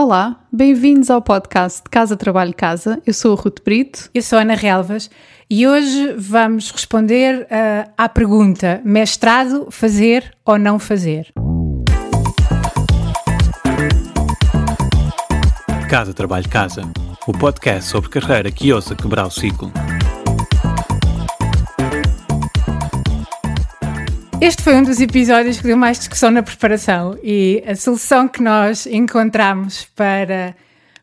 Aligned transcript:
Olá, 0.00 0.36
bem-vindos 0.52 1.10
ao 1.10 1.20
podcast 1.20 1.82
Casa 1.90 2.16
Trabalho 2.16 2.54
Casa. 2.54 3.02
Eu 3.04 3.12
sou 3.12 3.36
a 3.36 3.40
Ruth 3.40 3.58
Brito. 3.64 4.08
Eu 4.14 4.22
sou 4.22 4.38
a 4.38 4.42
Ana 4.42 4.54
Relvas 4.54 5.10
e 5.50 5.66
hoje 5.66 6.14
vamos 6.16 6.70
responder 6.70 7.42
uh, 7.42 7.90
à 7.98 8.08
pergunta: 8.08 8.80
mestrado, 8.84 9.66
fazer 9.72 10.36
ou 10.44 10.56
não 10.56 10.78
fazer? 10.78 11.32
Casa 15.90 16.14
Trabalho 16.14 16.48
Casa, 16.48 16.82
o 17.26 17.32
podcast 17.32 17.90
sobre 17.90 18.08
carreira 18.08 18.52
que 18.52 18.72
ousa 18.72 18.94
quebrar 18.94 19.26
o 19.26 19.32
ciclo. 19.32 19.72
Este 24.40 24.62
foi 24.62 24.76
um 24.76 24.84
dos 24.84 25.00
episódios 25.00 25.56
que 25.56 25.64
deu 25.64 25.76
mais 25.76 25.98
discussão 25.98 26.30
na 26.30 26.44
preparação 26.44 27.18
e 27.24 27.60
a 27.66 27.74
solução 27.74 28.28
que 28.28 28.40
nós 28.40 28.86
encontramos 28.86 29.84
para 29.96 30.54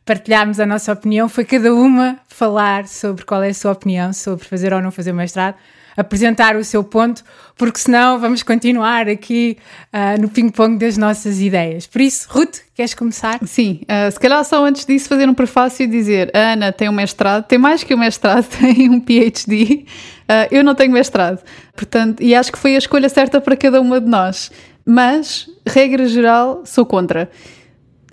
partilharmos 0.06 0.58
a 0.58 0.66
nossa 0.66 0.94
opinião 0.94 1.28
foi 1.28 1.44
cada 1.44 1.74
uma 1.76 2.18
falar 2.30 2.88
sobre 2.88 3.26
qual 3.26 3.44
é 3.44 3.50
a 3.50 3.54
sua 3.54 3.74
opinião 3.74 4.14
sobre 4.14 4.46
fazer 4.46 4.72
ou 4.72 4.82
não 4.82 4.90
fazer 4.90 5.12
mestrado, 5.12 5.56
apresentar 5.96 6.56
o 6.56 6.64
seu 6.64 6.84
ponto, 6.84 7.24
porque 7.58 7.80
senão 7.80 8.20
vamos 8.20 8.44
continuar 8.44 9.08
aqui 9.08 9.58
uh, 9.94 10.22
no 10.22 10.30
ping-pong 10.30 10.78
das 10.78 10.98
nossas 10.98 11.40
ideias. 11.40 11.88
Por 11.88 12.02
isso, 12.02 12.28
Ruth, 12.30 12.58
queres 12.74 12.94
começar? 12.94 13.40
Sim, 13.46 13.82
uh, 13.84 14.12
se 14.12 14.20
calhar 14.20 14.44
só 14.44 14.66
antes 14.66 14.86
disso 14.86 15.08
fazer 15.08 15.28
um 15.30 15.34
prefácio 15.34 15.84
e 15.84 15.88
dizer: 15.88 16.32
a 16.36 16.54
Ana 16.54 16.72
tem 16.72 16.90
um 16.90 16.94
mestrado, 16.94 17.46
tem 17.46 17.58
mais 17.58 17.84
que 17.84 17.94
um 17.94 18.00
mestrado, 18.00 18.46
tem 18.60 18.90
um 18.90 19.00
PhD. 19.00 19.86
Uh, 20.24 20.48
eu 20.52 20.64
não 20.64 20.76
tenho 20.76 20.92
mestrado, 20.92 21.42
portanto, 21.76 22.22
e 22.22 22.34
acho 22.34 22.52
que 22.52 22.58
foi 22.58 22.76
a 22.76 22.80
escolha 22.80 23.08
certa 23.10 23.40
para 23.40 23.56
cada 23.56 23.80
uma 23.80 24.02
de 24.02 24.08
nós. 24.08 24.52
Mas, 24.86 25.50
regra 25.66 26.08
geral, 26.08 26.62
sou 26.66 26.86
contra. 26.86 27.30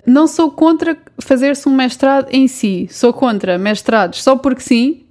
Não 0.05 0.27
sou 0.27 0.51
contra 0.51 0.97
fazer-se 1.19 1.69
um 1.69 1.73
mestrado 1.73 2.27
em 2.29 2.47
si, 2.47 2.87
sou 2.91 3.13
contra 3.13 3.57
mestrados 3.57 4.21
só 4.21 4.35
porque 4.35 4.61
sim, 4.61 5.02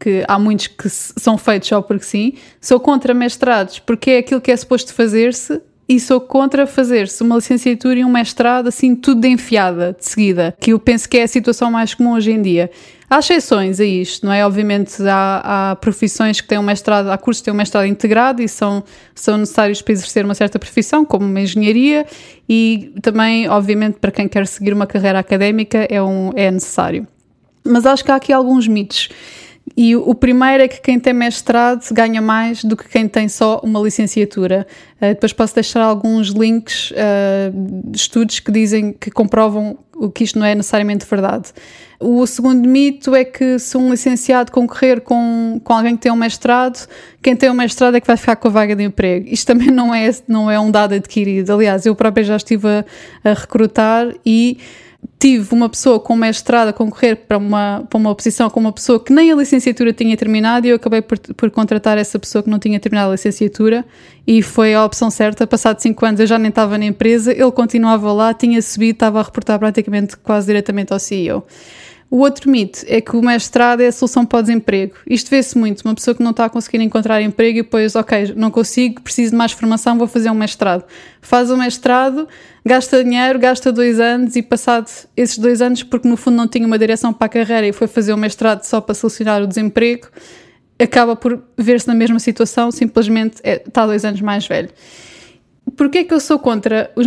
que 0.00 0.24
há 0.26 0.38
muitos 0.38 0.68
que 0.68 0.88
são 0.88 1.36
feitos 1.36 1.68
só 1.68 1.82
porque 1.82 2.04
sim. 2.04 2.32
Sou 2.60 2.80
contra 2.80 3.12
mestrados 3.12 3.78
porque 3.78 4.12
é 4.12 4.18
aquilo 4.18 4.40
que 4.40 4.50
é 4.50 4.56
suposto 4.56 4.94
fazer-se 4.94 5.60
e 5.86 5.98
sou 5.98 6.20
contra 6.20 6.68
fazer-se 6.68 7.20
uma 7.20 7.34
licenciatura 7.34 7.98
e 7.98 8.04
um 8.04 8.10
mestrado 8.10 8.68
assim 8.68 8.94
tudo 8.94 9.22
de 9.22 9.28
enfiada, 9.28 9.96
de 9.98 10.06
seguida, 10.06 10.56
que 10.60 10.72
eu 10.72 10.78
penso 10.78 11.08
que 11.08 11.18
é 11.18 11.24
a 11.24 11.28
situação 11.28 11.68
mais 11.68 11.94
comum 11.94 12.12
hoje 12.12 12.30
em 12.30 12.40
dia. 12.40 12.70
Há 13.10 13.18
exceções 13.18 13.80
a 13.80 13.84
isto, 13.84 14.24
não 14.24 14.32
é? 14.32 14.46
Obviamente 14.46 15.02
há, 15.02 15.70
há 15.72 15.76
profissões 15.76 16.40
que 16.40 16.46
têm 16.46 16.58
um 16.58 16.62
mestrado, 16.62 17.08
há 17.08 17.18
cursos 17.18 17.40
que 17.40 17.46
têm 17.46 17.52
um 17.52 17.56
mestrado 17.56 17.86
integrado 17.86 18.40
e 18.40 18.48
são, 18.48 18.84
são 19.16 19.36
necessários 19.36 19.82
para 19.82 19.92
exercer 19.92 20.24
uma 20.24 20.34
certa 20.34 20.60
profissão, 20.60 21.04
como 21.04 21.26
uma 21.26 21.40
engenharia, 21.40 22.06
e 22.48 22.94
também, 23.02 23.48
obviamente, 23.48 23.98
para 23.98 24.12
quem 24.12 24.28
quer 24.28 24.46
seguir 24.46 24.72
uma 24.72 24.86
carreira 24.86 25.18
académica 25.18 25.88
é, 25.90 26.00
um, 26.00 26.30
é 26.36 26.52
necessário. 26.52 27.04
Mas 27.64 27.84
acho 27.84 28.04
que 28.04 28.12
há 28.12 28.14
aqui 28.14 28.32
alguns 28.32 28.68
mitos. 28.68 29.08
E 29.82 29.96
o 29.96 30.14
primeiro 30.14 30.62
é 30.62 30.68
que 30.68 30.78
quem 30.78 31.00
tem 31.00 31.14
mestrado 31.14 31.82
ganha 31.90 32.20
mais 32.20 32.62
do 32.62 32.76
que 32.76 32.86
quem 32.86 33.08
tem 33.08 33.30
só 33.30 33.62
uma 33.64 33.80
licenciatura. 33.80 34.66
Uh, 34.96 35.08
depois 35.08 35.32
posso 35.32 35.54
deixar 35.54 35.80
alguns 35.80 36.28
links 36.28 36.90
uh, 36.90 37.50
de 37.90 37.96
estudos 37.96 38.40
que 38.40 38.52
dizem 38.52 38.92
que 38.92 39.10
comprovam 39.10 39.78
que 40.14 40.22
isto 40.22 40.38
não 40.38 40.44
é 40.44 40.54
necessariamente 40.54 41.06
verdade. 41.08 41.48
O 41.98 42.26
segundo 42.26 42.68
mito 42.68 43.14
é 43.14 43.24
que 43.24 43.58
se 43.58 43.74
um 43.78 43.90
licenciado 43.90 44.52
concorrer 44.52 45.00
com, 45.00 45.58
com 45.64 45.72
alguém 45.72 45.96
que 45.96 46.02
tem 46.02 46.12
um 46.12 46.16
mestrado, 46.16 46.86
quem 47.22 47.34
tem 47.34 47.50
um 47.50 47.54
mestrado 47.54 47.94
é 47.94 48.02
que 48.02 48.06
vai 48.06 48.18
ficar 48.18 48.36
com 48.36 48.48
a 48.48 48.50
vaga 48.50 48.76
de 48.76 48.82
emprego. 48.82 49.28
Isto 49.30 49.46
também 49.46 49.70
não 49.70 49.94
é, 49.94 50.10
não 50.28 50.50
é 50.50 50.60
um 50.60 50.70
dado 50.70 50.94
adquirido. 50.94 51.54
Aliás, 51.54 51.86
eu 51.86 51.94
própria 51.94 52.22
já 52.22 52.36
estive 52.36 52.68
a, 52.68 52.84
a 53.24 53.32
recrutar 53.32 54.12
e 54.26 54.58
tive 55.18 55.54
uma 55.54 55.68
pessoa 55.68 56.00
com 56.00 56.16
mestrado 56.16 56.68
a 56.68 56.72
concorrer 56.72 57.14
para 57.14 57.36
uma, 57.36 57.84
para 57.88 57.98
uma 57.98 58.14
posição 58.14 58.48
com 58.48 58.58
uma 58.58 58.72
pessoa 58.72 58.98
que 58.98 59.12
nem 59.12 59.30
a 59.30 59.36
licenciatura 59.36 59.92
tinha 59.92 60.16
terminado 60.16 60.66
e 60.66 60.70
eu 60.70 60.76
acabei 60.76 61.02
por, 61.02 61.18
por 61.18 61.50
contratar 61.50 61.98
essa 61.98 62.18
pessoa 62.18 62.42
que 62.42 62.48
não 62.48 62.58
tinha 62.58 62.80
terminado 62.80 63.10
a 63.10 63.12
licenciatura 63.12 63.84
e 64.26 64.42
foi 64.42 64.72
a 64.74 64.82
opção 64.82 65.10
certa. 65.10 65.46
Passado 65.46 65.78
cinco 65.78 66.06
anos 66.06 66.20
eu 66.20 66.26
já 66.26 66.38
nem 66.38 66.48
estava 66.48 66.78
na 66.78 66.86
empresa, 66.86 67.32
ele 67.32 67.52
continuava 67.52 68.10
lá, 68.12 68.32
tinha 68.32 68.62
subido, 68.62 68.92
estava 68.92 69.20
a 69.20 69.22
reportar 69.22 69.58
praticamente 69.58 70.16
quase 70.16 70.46
diretamente 70.46 70.92
ao 70.92 70.98
CEO. 70.98 71.44
O 72.10 72.18
outro 72.18 72.50
mito 72.50 72.84
é 72.88 73.00
que 73.00 73.16
o 73.16 73.22
mestrado 73.22 73.82
é 73.82 73.86
a 73.86 73.92
solução 73.92 74.26
para 74.26 74.40
o 74.40 74.42
desemprego. 74.42 74.94
Isto 75.08 75.30
vê-se 75.30 75.56
muito. 75.56 75.82
Uma 75.82 75.94
pessoa 75.94 76.12
que 76.12 76.22
não 76.24 76.32
está 76.32 76.46
a 76.46 76.50
conseguir 76.50 76.80
encontrar 76.82 77.22
emprego 77.22 77.60
e 77.60 77.62
depois, 77.62 77.94
ok, 77.94 78.34
não 78.36 78.50
consigo, 78.50 79.00
preciso 79.00 79.30
de 79.30 79.36
mais 79.36 79.52
formação, 79.52 79.96
vou 79.96 80.08
fazer 80.08 80.28
um 80.28 80.34
mestrado. 80.34 80.84
Faz 81.22 81.52
o 81.52 81.54
um 81.54 81.58
mestrado, 81.58 82.26
gasta 82.66 83.04
dinheiro, 83.04 83.38
gasta 83.38 83.70
dois 83.70 84.00
anos 84.00 84.34
e 84.34 84.42
passado 84.42 84.90
esses 85.16 85.38
dois 85.38 85.62
anos, 85.62 85.84
porque 85.84 86.08
no 86.08 86.16
fundo 86.16 86.36
não 86.36 86.48
tinha 86.48 86.66
uma 86.66 86.76
direção 86.76 87.12
para 87.12 87.26
a 87.26 87.28
carreira 87.28 87.68
e 87.68 87.72
foi 87.72 87.86
fazer 87.86 88.12
um 88.12 88.16
mestrado 88.16 88.64
só 88.64 88.80
para 88.80 88.92
solucionar 88.92 89.40
o 89.40 89.46
desemprego, 89.46 90.08
acaba 90.80 91.14
por 91.14 91.40
ver-se 91.56 91.86
na 91.86 91.94
mesma 91.94 92.18
situação, 92.18 92.72
simplesmente 92.72 93.36
é, 93.44 93.62
está 93.64 93.86
dois 93.86 94.04
anos 94.04 94.20
mais 94.20 94.44
velho. 94.48 94.70
Porquê 95.76 95.98
é 95.98 96.04
que 96.04 96.12
eu 96.12 96.18
sou 96.18 96.40
contra 96.40 96.90
os 96.96 97.06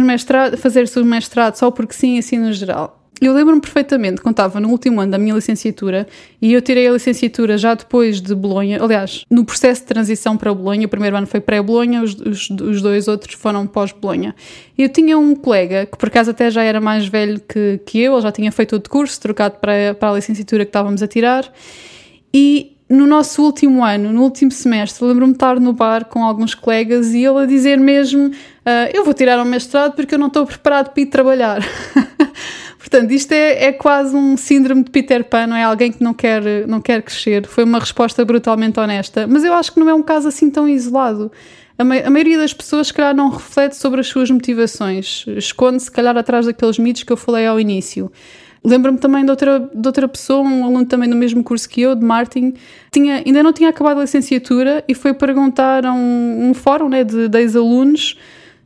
fazer-se 0.60 0.98
o 0.98 1.04
mestrado 1.04 1.56
só 1.56 1.70
porque 1.70 1.94
sim, 1.94 2.18
assim 2.18 2.38
no 2.38 2.54
geral? 2.54 3.03
Eu 3.24 3.32
lembro-me 3.32 3.62
perfeitamente 3.62 4.20
quando 4.20 4.34
estava 4.34 4.60
no 4.60 4.68
último 4.68 5.00
ano 5.00 5.14
da 5.14 5.18
minha 5.18 5.34
licenciatura 5.34 6.06
e 6.42 6.52
eu 6.52 6.62
tirei 6.62 6.90
a 6.90 6.92
licenciatura 6.92 7.58
já 7.58 7.74
depois 7.74 8.20
de 8.20 8.36
Bolonha, 8.36 8.84
aliás, 8.84 9.24
no 9.32 9.46
processo 9.46 9.80
de 9.80 9.88
transição 9.88 10.36
para 10.36 10.54
Bolonha, 10.54 10.86
o 10.86 10.90
primeiro 10.90 11.16
ano 11.16 11.26
foi 11.26 11.40
pré-Bolonha, 11.40 12.04
os, 12.04 12.16
os, 12.16 12.50
os, 12.50 12.82
dois 12.82 13.08
outros 13.08 13.36
foram 13.36 13.66
pós-Bolonha. 13.66 14.36
Eu 14.78 14.90
tinha 14.90 15.18
um 15.18 15.36
colega 15.36 15.86
que 15.86 15.98
por 15.98 16.10
acaso 16.10 16.32
até 16.32 16.52
já 16.52 16.64
era 16.64 16.82
mais 16.82 17.08
velho 17.08 17.40
que, 17.40 17.80
que 17.86 18.02
eu, 18.02 18.12
ele 18.12 18.22
já 18.22 18.30
tinha 18.30 18.52
feito 18.52 18.74
outro 18.74 18.92
curso, 18.92 19.22
trocado 19.22 19.56
para, 19.58 19.94
para 19.98 20.10
a 20.10 20.16
licenciatura 20.16 20.66
que 20.66 20.70
estávamos 20.70 21.02
a 21.02 21.08
tirar, 21.08 21.50
e 22.34 22.74
no 22.90 23.08
nosso 23.08 23.42
último 23.42 23.86
ano, 23.86 24.12
no 24.12 24.22
último 24.24 24.52
semestre, 24.52 25.06
lembro-me 25.06 25.32
de 25.32 25.38
estar 25.38 25.62
no 25.62 25.72
bar 25.72 26.04
com 26.06 26.26
alguns 26.26 26.54
colegas 26.54 27.14
e 27.14 27.24
ele 27.24 27.40
a 27.40 27.46
dizer 27.46 27.80
mesmo: 27.80 28.28
uh, 28.28 28.34
Eu 28.94 29.06
vou 29.06 29.14
tirar 29.14 29.40
um 29.40 29.46
mestrado 29.46 29.96
porque 29.96 30.14
eu 30.14 30.20
não 30.20 30.28
estou 30.28 30.46
preparado 30.46 30.90
para 30.90 31.02
ir 31.02 31.06
trabalhar. 31.06 31.62
Portanto, 32.84 33.12
isto 33.12 33.32
é, 33.32 33.68
é 33.68 33.72
quase 33.72 34.14
um 34.14 34.36
síndrome 34.36 34.84
de 34.84 34.92
Peter 34.92 35.24
Pan, 35.24 35.48
não 35.48 35.56
é? 35.56 35.64
Alguém 35.64 35.90
que 35.90 36.04
não 36.04 36.14
quer, 36.14 36.68
não 36.68 36.82
quer 36.82 37.02
crescer. 37.02 37.48
Foi 37.48 37.64
uma 37.64 37.80
resposta 37.80 38.26
brutalmente 38.26 38.78
honesta, 38.78 39.26
mas 39.26 39.46
eu 39.46 39.54
acho 39.54 39.72
que 39.72 39.80
não 39.80 39.90
é 39.90 39.94
um 39.94 40.04
caso 40.04 40.28
assim 40.28 40.52
tão 40.52 40.68
isolado. 40.68 41.32
A, 41.78 41.84
ma 41.86 41.96
a 41.96 42.10
maioria 42.10 42.38
das 42.38 42.54
pessoas, 42.54 42.88
se 42.88 42.94
calhar, 42.94 43.16
não 43.16 43.30
reflete 43.30 43.78
sobre 43.78 44.02
as 44.02 44.08
suas 44.08 44.30
motivações, 44.30 45.24
esconde-se, 45.38 45.86
se 45.86 45.92
calhar, 45.92 46.18
atrás 46.18 46.46
daqueles 46.46 46.78
mitos 46.78 47.04
que 47.04 47.14
eu 47.14 47.16
falei 47.16 47.48
ao 47.48 47.58
início. 47.58 48.12
Lembro-me 48.62 48.98
também 48.98 49.24
de 49.24 49.32
outra, 49.32 49.60
de 49.74 49.88
outra 49.88 50.06
pessoa, 50.06 50.42
um 50.42 50.66
aluno 50.66 50.86
também 50.86 51.10
do 51.10 51.16
mesmo 51.16 51.42
curso 51.42 51.70
que 51.70 51.80
eu, 51.82 51.96
de 51.96 52.04
marketing, 52.04 52.54
tinha, 52.92 53.24
ainda 53.26 53.42
não 53.42 53.54
tinha 53.54 53.70
acabado 53.70 54.00
a 54.00 54.02
licenciatura 54.02 54.84
e 54.90 54.94
foi 54.94 55.14
perguntar 55.14 55.86
a 55.86 55.94
um, 55.94 56.50
um 56.50 56.54
fórum 56.54 56.90
né, 56.90 57.06
de 57.06 57.30
10 57.30 57.56
alunos 57.56 58.18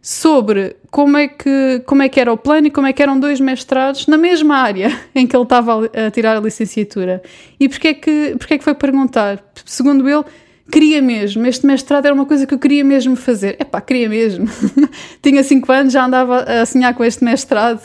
sobre 0.01 0.75
como 0.89 1.17
é, 1.17 1.27
que, 1.27 1.81
como 1.85 2.01
é 2.01 2.09
que 2.09 2.19
era 2.19 2.31
o 2.31 2.37
plano 2.37 2.67
e 2.67 2.71
como 2.71 2.87
é 2.87 2.93
que 2.93 3.01
eram 3.01 3.19
dois 3.19 3.39
mestrados 3.39 4.07
na 4.07 4.17
mesma 4.17 4.57
área 4.57 4.97
em 5.13 5.27
que 5.27 5.35
ele 5.35 5.43
estava 5.43 5.85
a 5.85 6.11
tirar 6.11 6.37
a 6.37 6.39
licenciatura. 6.39 7.21
E 7.59 7.67
porquê 7.67 7.89
é 7.89 7.93
que, 7.93 8.35
porquê 8.37 8.53
é 8.55 8.57
que 8.57 8.63
foi 8.63 8.73
perguntar? 8.73 9.43
Segundo 9.65 10.07
ele, 10.07 10.23
queria 10.71 11.01
mesmo. 11.01 11.45
Este 11.45 11.65
mestrado 11.65 12.05
era 12.05 12.13
uma 12.13 12.25
coisa 12.25 12.45
que 12.45 12.53
eu 12.53 12.59
queria 12.59 12.83
mesmo 12.83 13.15
fazer. 13.15 13.57
Epá, 13.59 13.81
queria 13.81 14.09
mesmo. 14.09 14.47
Tinha 15.21 15.43
5 15.43 15.71
anos, 15.71 15.93
já 15.93 16.05
andava 16.05 16.41
a 16.41 16.65
sonhar 16.65 16.93
com 16.93 17.03
este 17.03 17.23
mestrado. 17.23 17.81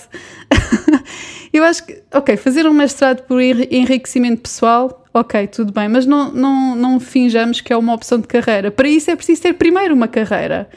eu 1.53 1.65
acho 1.65 1.85
que, 1.87 2.03
ok, 2.13 2.37
fazer 2.37 2.67
um 2.67 2.73
mestrado 2.73 3.23
por 3.23 3.41
enriquecimento 3.41 4.43
pessoal, 4.43 5.05
ok, 5.13 5.47
tudo 5.47 5.73
bem, 5.73 5.89
mas 5.89 6.07
não, 6.07 6.33
não, 6.33 6.75
não 6.75 7.01
finjamos 7.01 7.61
que 7.61 7.73
é 7.73 7.77
uma 7.77 7.95
opção 7.95 8.19
de 8.19 8.27
carreira. 8.27 8.71
Para 8.71 8.89
isso 8.89 9.11
é 9.11 9.17
preciso 9.17 9.43
ter 9.43 9.55
primeiro 9.55 9.95
uma 9.95 10.09
carreira. 10.09 10.69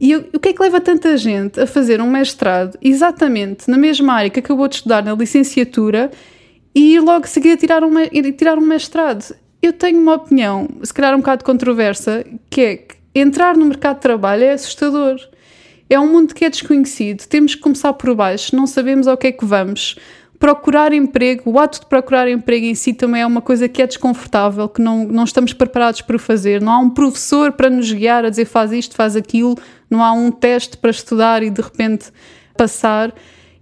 E 0.00 0.14
o 0.14 0.38
que 0.38 0.50
é 0.50 0.52
que 0.52 0.62
leva 0.62 0.80
tanta 0.80 1.16
gente 1.16 1.58
a 1.58 1.66
fazer 1.66 2.00
um 2.02 2.10
mestrado 2.10 2.78
exatamente 2.82 3.70
na 3.70 3.78
mesma 3.78 4.12
área 4.12 4.30
que 4.30 4.40
acabou 4.40 4.68
de 4.68 4.76
estudar 4.76 5.02
na 5.02 5.14
licenciatura 5.14 6.10
e 6.74 7.00
logo 7.00 7.26
seguir 7.26 7.52
a 7.52 7.56
tirar 7.56 7.82
um, 7.82 7.92
tirar 8.36 8.58
um 8.58 8.66
mestrado? 8.66 9.34
Eu 9.62 9.72
tenho 9.72 9.98
uma 9.98 10.14
opinião, 10.14 10.68
se 10.82 10.92
calhar 10.92 11.14
um 11.14 11.18
bocado 11.18 11.44
controversa, 11.44 12.24
que 12.50 12.60
é 12.60 12.76
que 12.76 12.96
entrar 13.14 13.56
no 13.56 13.64
mercado 13.64 13.96
de 13.96 14.02
trabalho 14.02 14.44
é 14.44 14.52
assustador. 14.52 15.16
É 15.88 15.98
um 15.98 16.12
mundo 16.12 16.34
que 16.34 16.44
é 16.44 16.50
desconhecido, 16.50 17.26
temos 17.26 17.54
que 17.54 17.62
começar 17.62 17.92
por 17.94 18.14
baixo, 18.14 18.54
não 18.54 18.66
sabemos 18.66 19.08
ao 19.08 19.16
que 19.16 19.28
é 19.28 19.32
que 19.32 19.44
vamos 19.44 19.96
procurar 20.38 20.92
emprego, 20.92 21.50
o 21.50 21.58
ato 21.58 21.80
de 21.80 21.86
procurar 21.86 22.28
emprego 22.28 22.66
em 22.66 22.74
si 22.74 22.92
também 22.92 23.22
é 23.22 23.26
uma 23.26 23.40
coisa 23.40 23.68
que 23.68 23.80
é 23.80 23.86
desconfortável, 23.86 24.68
que 24.68 24.80
não, 24.80 25.04
não 25.04 25.24
estamos 25.24 25.52
preparados 25.52 26.02
para 26.02 26.18
fazer. 26.18 26.60
Não 26.60 26.72
há 26.72 26.78
um 26.78 26.90
professor 26.90 27.52
para 27.52 27.70
nos 27.70 27.90
guiar 27.90 28.24
a 28.24 28.30
dizer 28.30 28.44
faz 28.44 28.72
isto, 28.72 28.94
faz 28.94 29.16
aquilo, 29.16 29.56
não 29.90 30.02
há 30.02 30.12
um 30.12 30.30
teste 30.30 30.76
para 30.76 30.90
estudar 30.90 31.42
e 31.42 31.50
de 31.50 31.60
repente 31.60 32.12
passar. 32.56 33.12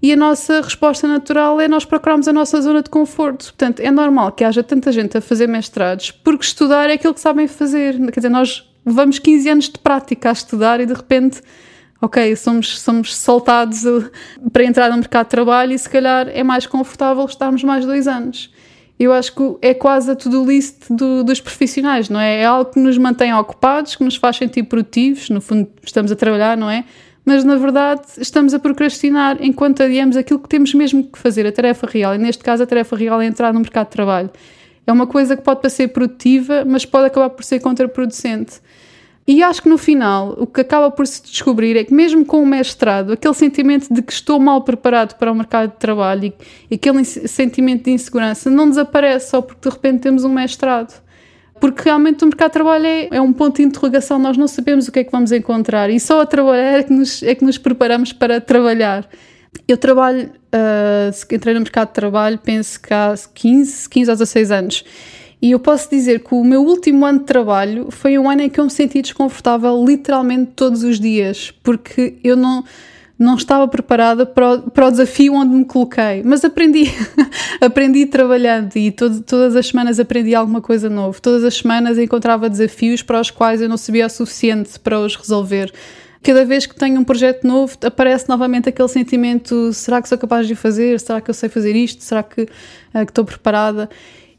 E 0.02 0.12
a 0.12 0.16
nossa 0.16 0.60
resposta 0.60 1.08
natural 1.08 1.60
é 1.60 1.66
nós 1.66 1.84
procurarmos 1.84 2.28
a 2.28 2.32
nossa 2.32 2.60
zona 2.60 2.82
de 2.82 2.90
conforto. 2.90 3.46
Portanto, 3.46 3.80
é 3.80 3.90
normal 3.90 4.32
que 4.32 4.44
haja 4.44 4.62
tanta 4.62 4.92
gente 4.92 5.16
a 5.16 5.20
fazer 5.20 5.46
mestrados, 5.46 6.10
porque 6.10 6.44
estudar 6.44 6.90
é 6.90 6.94
aquilo 6.94 7.14
que 7.14 7.20
sabem 7.20 7.48
fazer. 7.48 7.98
Quer 8.10 8.20
dizer, 8.20 8.28
nós 8.28 8.70
levamos 8.84 9.18
15 9.18 9.48
anos 9.48 9.64
de 9.70 9.78
prática 9.78 10.28
a 10.28 10.32
estudar 10.32 10.80
e 10.80 10.86
de 10.86 10.92
repente 10.92 11.40
ok, 12.04 12.36
somos, 12.36 12.78
somos 12.80 13.16
soltados 13.16 13.84
uh, 13.84 14.10
para 14.52 14.64
entrar 14.64 14.90
no 14.90 14.96
mercado 14.96 15.24
de 15.24 15.30
trabalho 15.30 15.72
e 15.72 15.78
se 15.78 15.88
calhar 15.88 16.28
é 16.28 16.42
mais 16.42 16.66
confortável 16.66 17.24
estarmos 17.24 17.64
mais 17.64 17.86
dois 17.86 18.06
anos. 18.06 18.52
Eu 18.98 19.12
acho 19.12 19.34
que 19.34 19.56
é 19.60 19.74
quase 19.74 20.10
a 20.10 20.14
to-do 20.14 20.44
list 20.44 20.88
do, 20.88 21.24
dos 21.24 21.40
profissionais, 21.40 22.08
não 22.08 22.20
é? 22.20 22.42
É 22.42 22.44
algo 22.44 22.70
que 22.70 22.78
nos 22.78 22.96
mantém 22.96 23.34
ocupados, 23.34 23.96
que 23.96 24.04
nos 24.04 24.16
faz 24.16 24.36
sentir 24.36 24.62
produtivos, 24.64 25.30
no 25.30 25.40
fundo 25.40 25.68
estamos 25.82 26.12
a 26.12 26.16
trabalhar, 26.16 26.56
não 26.56 26.70
é? 26.70 26.84
Mas 27.24 27.42
na 27.42 27.56
verdade 27.56 28.02
estamos 28.18 28.54
a 28.54 28.58
procrastinar 28.58 29.38
enquanto 29.40 29.82
adiamos 29.82 30.16
aquilo 30.16 30.38
que 30.38 30.48
temos 30.48 30.74
mesmo 30.74 31.04
que 31.04 31.18
fazer, 31.18 31.46
a 31.46 31.52
tarefa 31.52 31.86
real. 31.86 32.14
E 32.14 32.18
neste 32.18 32.44
caso 32.44 32.62
a 32.62 32.66
tarefa 32.66 32.94
real 32.94 33.20
é 33.20 33.26
entrar 33.26 33.52
no 33.52 33.60
mercado 33.60 33.86
de 33.86 33.92
trabalho. 33.92 34.30
É 34.86 34.92
uma 34.92 35.06
coisa 35.06 35.34
que 35.34 35.42
pode 35.42 35.60
parecer 35.60 35.88
produtiva, 35.88 36.64
mas 36.64 36.84
pode 36.84 37.06
acabar 37.06 37.30
por 37.30 37.42
ser 37.42 37.60
contraproducente. 37.60 38.60
E 39.26 39.42
acho 39.42 39.62
que 39.62 39.68
no 39.68 39.78
final 39.78 40.34
o 40.38 40.46
que 40.46 40.60
acaba 40.60 40.90
por 40.90 41.06
se 41.06 41.22
descobrir 41.22 41.76
é 41.76 41.84
que, 41.84 41.94
mesmo 41.94 42.24
com 42.26 42.42
o 42.42 42.46
mestrado, 42.46 43.12
aquele 43.12 43.32
sentimento 43.34 43.92
de 43.92 44.02
que 44.02 44.12
estou 44.12 44.38
mal 44.38 44.62
preparado 44.62 45.14
para 45.16 45.32
o 45.32 45.34
mercado 45.34 45.70
de 45.70 45.78
trabalho 45.78 46.32
e, 46.70 46.74
aquele 46.74 47.04
sentimento 47.04 47.84
de 47.84 47.92
insegurança 47.92 48.50
não 48.50 48.68
desaparece 48.68 49.30
só 49.30 49.40
porque 49.40 49.66
de 49.66 49.74
repente 49.74 50.02
temos 50.02 50.24
um 50.24 50.28
mestrado. 50.28 51.02
Porque 51.58 51.84
realmente 51.84 52.22
o 52.22 52.26
mercado 52.26 52.50
de 52.50 52.52
trabalho 52.52 52.86
é, 52.86 53.08
é, 53.12 53.20
um 53.20 53.32
ponto 53.32 53.56
de 53.56 53.62
interrogação, 53.62 54.18
nós 54.18 54.36
não 54.36 54.46
sabemos 54.46 54.88
o 54.88 54.92
que 54.92 54.98
é 54.98 55.04
que 55.04 55.10
vamos 55.10 55.32
encontrar 55.32 55.88
e 55.88 55.98
só 55.98 56.20
a 56.20 56.26
trabalhar 56.26 56.80
é 56.80 56.82
que 56.82 56.92
nos, 56.92 57.22
é 57.22 57.34
que 57.34 57.44
nos 57.44 57.56
preparamos 57.56 58.12
para 58.12 58.40
trabalhar. 58.40 59.08
Eu 59.66 59.78
trabalho, 59.78 60.30
uh, 60.52 61.34
entrei 61.34 61.54
no 61.54 61.60
mercado 61.60 61.88
de 61.88 61.94
trabalho, 61.94 62.38
penso 62.38 62.78
que 62.78 62.92
há 62.92 63.14
15, 63.34 63.88
15 63.88 64.10
ou 64.10 64.16
16 64.16 64.50
anos. 64.50 64.84
E 65.44 65.50
eu 65.50 65.60
posso 65.60 65.90
dizer 65.90 66.20
que 66.20 66.34
o 66.34 66.42
meu 66.42 66.62
último 66.62 67.04
ano 67.04 67.18
de 67.18 67.26
trabalho 67.26 67.88
foi 67.90 68.18
um 68.18 68.30
ano 68.30 68.40
em 68.40 68.48
que 68.48 68.58
eu 68.58 68.64
me 68.64 68.70
senti 68.70 69.02
desconfortável 69.02 69.84
literalmente 69.84 70.52
todos 70.56 70.82
os 70.82 70.98
dias, 70.98 71.52
porque 71.62 72.14
eu 72.24 72.34
não, 72.34 72.64
não 73.18 73.34
estava 73.34 73.68
preparada 73.68 74.24
para 74.24 74.54
o, 74.54 74.70
para 74.70 74.86
o 74.86 74.90
desafio 74.90 75.34
onde 75.34 75.54
me 75.54 75.66
coloquei. 75.66 76.22
Mas 76.24 76.46
aprendi, 76.46 76.90
aprendi 77.60 78.06
trabalhando 78.06 78.74
e 78.74 78.90
todo, 78.90 79.20
todas 79.20 79.54
as 79.54 79.66
semanas 79.66 80.00
aprendi 80.00 80.34
alguma 80.34 80.62
coisa 80.62 80.88
nova. 80.88 81.20
Todas 81.20 81.44
as 81.44 81.56
semanas 81.56 81.98
encontrava 81.98 82.48
desafios 82.48 83.02
para 83.02 83.20
os 83.20 83.30
quais 83.30 83.60
eu 83.60 83.68
não 83.68 83.76
sabia 83.76 84.06
o 84.06 84.08
suficiente 84.08 84.80
para 84.80 84.98
os 84.98 85.14
resolver 85.14 85.70
cada 86.22 86.42
vez 86.46 86.64
que 86.64 86.74
tenho 86.74 86.98
um 86.98 87.04
projeto 87.04 87.46
novo, 87.46 87.76
aparece 87.84 88.30
novamente 88.30 88.70
aquele 88.70 88.88
sentimento: 88.88 89.74
será 89.74 90.00
que 90.00 90.08
sou 90.08 90.16
capaz 90.16 90.48
de 90.48 90.54
fazer? 90.54 90.98
Será 90.98 91.20
que 91.20 91.28
eu 91.28 91.34
sei 91.34 91.50
fazer 91.50 91.76
isto? 91.76 92.02
Será 92.02 92.22
que, 92.22 92.44
uh, 92.44 92.46
que 93.04 93.10
estou 93.10 93.26
preparada? 93.26 93.90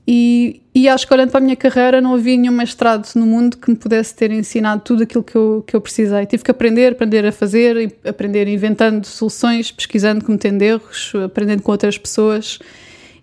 E, 0.07 0.61
e 0.73 0.87
acho 0.87 1.07
que 1.07 1.13
olhando 1.13 1.31
para 1.31 1.39
a 1.39 1.43
minha 1.43 1.55
carreira 1.55 1.99
não 1.99 2.13
havia 2.13 2.37
nenhum 2.37 2.53
mestrado 2.53 3.09
no 3.15 3.25
mundo 3.25 3.57
que 3.57 3.71
me 3.71 3.75
pudesse 3.75 4.13
ter 4.13 4.29
ensinado 4.31 4.83
tudo 4.83 5.03
aquilo 5.03 5.23
que 5.23 5.35
eu, 5.35 5.63
que 5.65 5.75
eu 5.75 5.81
precisei. 5.81 6.25
Tive 6.27 6.43
que 6.43 6.51
aprender, 6.51 6.91
aprender 6.91 7.25
a 7.25 7.31
fazer, 7.31 7.95
aprender 8.07 8.47
inventando 8.47 9.03
soluções, 9.05 9.71
pesquisando, 9.71 10.23
cometendo 10.23 10.61
erros, 10.61 11.11
aprendendo 11.25 11.63
com 11.63 11.71
outras 11.71 11.97
pessoas. 11.97 12.59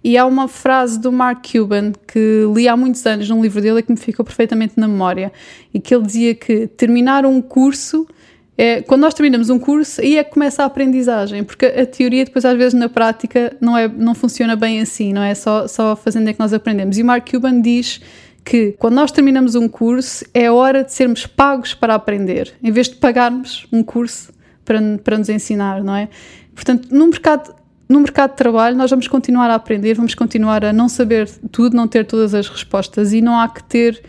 E 0.03 0.19
há 0.19 0.27
uma 0.27 0.49
frase 0.49 0.99
do 0.99 1.13
Mark 1.13 1.47
Cuban 1.53 1.93
que 2.09 2.45
li 2.53 2.67
há 2.67 2.77
muitos 2.77 3.07
anos 3.07 3.29
num 3.29 3.41
livro 3.41 3.61
dele 3.61 3.83
que 3.83 3.93
me 3.93 3.99
ficou 3.99 4.25
perfeitamente 4.25 4.75
na 4.77 4.89
memória 4.89 5.33
e 5.73 5.79
que 5.79 5.95
ele 5.95 6.05
dizia 6.05 6.35
que 6.35 6.67
terminar 6.67 7.25
um 7.25 7.41
curso 7.41 8.09
é, 8.57 8.83
quando 8.83 9.01
nós 9.01 9.15
terminamos 9.15 9.49
um 9.49 9.59
curso, 9.59 10.01
aí 10.01 10.19
é 10.19 10.25
que 10.25 10.31
começa 10.33 10.63
a 10.63 10.67
aprendizagem, 10.67 11.43
porque 11.43 11.65
a 11.67 11.87
teoria 11.87 12.25
depois 12.25 12.45
às 12.45 12.57
vezes 12.57 12.75
na 12.75 12.89
prática 12.89 13.57
não, 13.61 13.77
é, 13.77 13.89
não 13.89 14.15
funciona 14.15 14.55
bem 14.55 14.81
assim, 14.81 15.13
não 15.13 15.23
é 15.23 15.35
só, 15.35 15.67
só 15.67 15.97
fazendo 15.97 16.29
é 16.29 16.33
que 16.33 16.39
nós 16.39 16.53
aprendemos. 16.53 16.99
E 16.99 17.03
o 17.03 17.05
Mark 17.05 17.31
Cuban 17.31 17.61
diz 17.63 18.01
que 18.45 18.73
quando 18.73 18.95
nós 18.95 19.11
terminamos 19.11 19.55
um 19.55 19.69
curso 19.69 20.25
é 20.35 20.51
hora 20.51 20.85
de 20.85 20.93
sermos 20.93 21.27
pagos 21.27 21.73
para 21.73 21.95
aprender, 21.95 22.53
em 22.63 22.71
vez 22.71 22.89
de 22.89 22.97
pagarmos 22.97 23.67
um 23.73 23.83
curso 23.83 24.33
para, 24.65 24.79
para 25.03 25.17
nos 25.17 25.29
ensinar, 25.29 25.83
não 25.83 25.97
é? 25.97 26.09
Portanto, 26.55 26.89
no 26.91 27.07
mercado, 27.07 27.55
no 27.89 28.01
mercado 28.01 28.33
de 28.33 28.37
trabalho 28.37 28.77
nós 28.77 28.91
vamos 28.91 29.09
continuar 29.09 29.49
a 29.49 29.55
aprender, 29.55 29.95
vamos 29.95 30.15
continuar 30.15 30.63
a 30.63 30.73
não 30.75 30.91
saber 30.91 31.27
tudo, 31.51 31.75
não 31.75 31.89
ter 31.89 32.05
todas 32.05 32.35
as 32.35 32.49
respostas 32.49 33.15
e 33.15 33.23
não 33.23 33.41
há 33.41 33.49
que 33.49 33.65
ter 33.65 34.03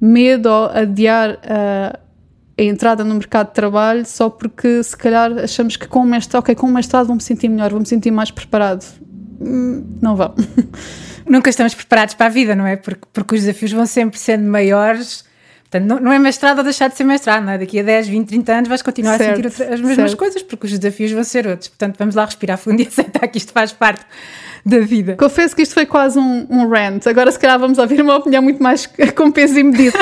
medo 0.00 0.48
ou 0.48 0.66
adiar 0.66 1.38
a 1.44 1.98
a 2.68 2.72
entrada 2.72 3.04
no 3.04 3.14
mercado 3.14 3.48
de 3.48 3.54
trabalho 3.54 4.04
só 4.06 4.28
porque 4.30 4.82
se 4.82 4.96
calhar 4.96 5.32
achamos 5.38 5.76
que 5.76 5.86
com 5.86 6.00
o 6.00 6.04
mestrado, 6.04 6.40
ok, 6.40 6.54
com 6.54 6.66
o 6.66 6.70
mestrado 6.70 7.06
vou-me 7.06 7.22
sentir 7.22 7.48
melhor, 7.48 7.70
vou-me 7.70 7.86
sentir 7.86 8.10
mais 8.10 8.30
preparado. 8.30 8.84
Hum, 9.40 9.84
não 10.00 10.14
vão. 10.16 10.34
Nunca 11.26 11.50
estamos 11.50 11.74
preparados 11.74 12.14
para 12.14 12.26
a 12.26 12.28
vida, 12.28 12.54
não 12.54 12.66
é? 12.66 12.76
Porque, 12.76 13.06
porque 13.12 13.34
os 13.34 13.40
desafios 13.42 13.72
vão 13.72 13.86
sempre 13.86 14.18
sendo 14.18 14.48
maiores. 14.48 15.24
Portanto, 15.62 15.88
não, 15.88 15.98
não 15.98 16.12
é 16.12 16.18
mestrado 16.18 16.58
ou 16.58 16.64
deixar 16.64 16.88
de 16.88 16.96
ser 16.96 17.04
mestrado, 17.04 17.44
não 17.44 17.52
é? 17.52 17.58
Daqui 17.58 17.80
a 17.80 17.82
10, 17.82 18.08
20, 18.08 18.28
30 18.28 18.52
anos 18.52 18.68
vais 18.68 18.82
continuar 18.82 19.16
certo, 19.16 19.30
a 19.30 19.34
sentir 19.36 19.46
outra, 19.46 19.74
as 19.74 19.80
mesmas 19.80 19.96
certo. 19.96 20.16
coisas, 20.16 20.42
porque 20.42 20.66
os 20.66 20.78
desafios 20.78 21.12
vão 21.12 21.24
ser 21.24 21.46
outros. 21.46 21.68
Portanto, 21.68 21.96
vamos 21.98 22.14
lá 22.14 22.24
respirar 22.24 22.58
fundo 22.58 22.82
e 22.82 22.86
aceitar 22.88 23.26
que 23.28 23.38
isto 23.38 23.52
faz 23.52 23.72
parte 23.72 24.04
da 24.64 24.80
vida. 24.80 25.16
Confesso 25.16 25.56
que 25.56 25.62
isto 25.62 25.74
foi 25.74 25.86
quase 25.86 26.18
um, 26.18 26.46
um 26.48 26.68
rant. 26.68 27.06
Agora, 27.06 27.30
se 27.32 27.38
calhar, 27.38 27.58
vamos 27.58 27.78
ouvir 27.78 28.00
uma 28.00 28.16
opinião 28.16 28.42
muito 28.42 28.62
mais 28.62 28.86
com 29.16 29.30
peso 29.30 29.58
e 29.58 29.62
medida. 29.62 29.98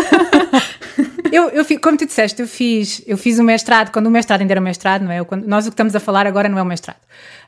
Eu, 1.32 1.48
eu, 1.50 1.80
como 1.80 1.96
tu 1.96 2.06
disseste, 2.06 2.40
eu 2.40 2.48
fiz, 2.48 3.02
eu 3.06 3.16
fiz 3.16 3.38
o 3.38 3.44
mestrado, 3.44 3.90
quando 3.90 4.06
o 4.06 4.10
mestrado 4.10 4.40
ainda 4.40 4.52
era 4.52 4.60
mestrado, 4.60 5.02
não 5.02 5.12
é? 5.12 5.24
Quando, 5.24 5.46
nós 5.46 5.66
o 5.66 5.70
que 5.70 5.74
estamos 5.74 5.94
a 5.94 6.00
falar 6.00 6.26
agora 6.26 6.48
não 6.48 6.58
é 6.58 6.62
o 6.62 6.66
mestrado. 6.66 7.00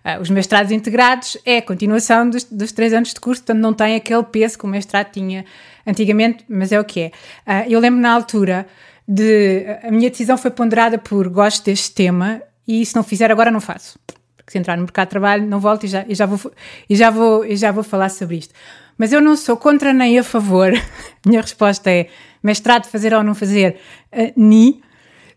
Uh, 0.05 0.21
os 0.21 0.31
mestrados 0.31 0.73
integrados 0.73 1.37
é 1.45 1.59
a 1.59 1.63
continuação 1.63 2.29
dos, 2.29 2.45
dos 2.45 2.73
três 2.73 2.93
anos 2.93 3.13
de 3.13 3.21
curso, 3.21 3.43
portanto 3.43 3.61
não 3.61 3.73
tem 3.73 3.95
aquele 3.97 4.23
peso 4.25 4.59
que 4.59 4.65
o 4.65 4.69
mestrado 4.69 5.11
tinha 5.13 5.45
antigamente, 5.87 6.45
mas 6.49 6.73
é 6.73 6.81
o 6.81 6.85
que 6.85 7.01
é. 7.01 7.07
Uh, 7.47 7.71
eu 7.71 7.81
lembro 7.81 8.01
na 8.01 8.13
altura 8.13 8.67
de. 9.07 9.65
A 9.83 9.91
minha 9.91 10.11
decisão 10.11 10.37
foi 10.37 10.51
ponderada 10.51 10.99
por 10.99 11.29
gosto 11.29 11.65
deste 11.65 11.93
tema 11.93 12.43
e 12.67 12.85
se 12.85 12.95
não 12.95 13.03
fizer 13.03 13.31
agora 13.31 13.51
não 13.51 13.61
faço. 13.61 13.99
Porque 14.37 14.51
se 14.51 14.59
entrar 14.59 14.77
no 14.77 14.83
mercado 14.83 15.07
de 15.07 15.11
trabalho 15.11 15.47
não 15.47 15.61
volto 15.61 15.85
e 15.85 15.89
já, 15.89 16.05
e 16.09 16.15
já, 16.15 16.27
vou, 16.27 16.53
e 16.89 16.97
já, 16.97 17.11
vou, 17.11 17.45
e 17.45 17.57
já 17.57 17.71
vou 17.71 17.85
falar 17.85 18.09
sobre 18.09 18.37
isto. 18.37 18.55
Mas 18.99 19.13
eu 19.13 19.21
não 19.21 19.37
sou 19.37 19.57
contra 19.57 19.93
nem 19.93 20.19
a 20.19 20.25
favor. 20.25 20.73
minha 21.27 21.41
resposta 21.41 21.91
é 21.91 22.09
mestrado 22.43 22.87
fazer 22.87 23.15
ou 23.15 23.23
não 23.23 23.35
fazer, 23.35 23.77
uh, 24.13 24.33
ni, 24.37 24.83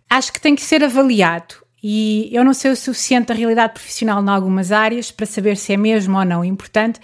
acho 0.10 0.34
que 0.34 0.42
tem 0.42 0.56
que 0.56 0.62
ser 0.62 0.84
avaliado. 0.84 1.56
E 1.84 2.30
eu 2.32 2.44
não 2.44 2.54
sei 2.54 2.72
o 2.72 2.76
suficiente 2.76 3.28
da 3.28 3.34
realidade 3.36 3.74
profissional 3.74 4.24
em 4.24 4.28
algumas 4.28 4.72
áreas 4.72 5.12
para 5.12 5.26
saber 5.26 5.56
se 5.56 5.74
é 5.74 5.78
mesmo 5.78 6.18
ou 6.18 6.26
não 6.26 6.44
importante. 6.44 7.00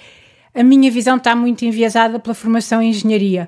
A 0.56 0.64
minha 0.64 0.90
visão 0.90 1.18
está 1.18 1.36
muito 1.36 1.64
enviesada 1.64 2.20
pela 2.20 2.34
formação 2.34 2.82
em 2.82 2.90
engenharia, 2.90 3.48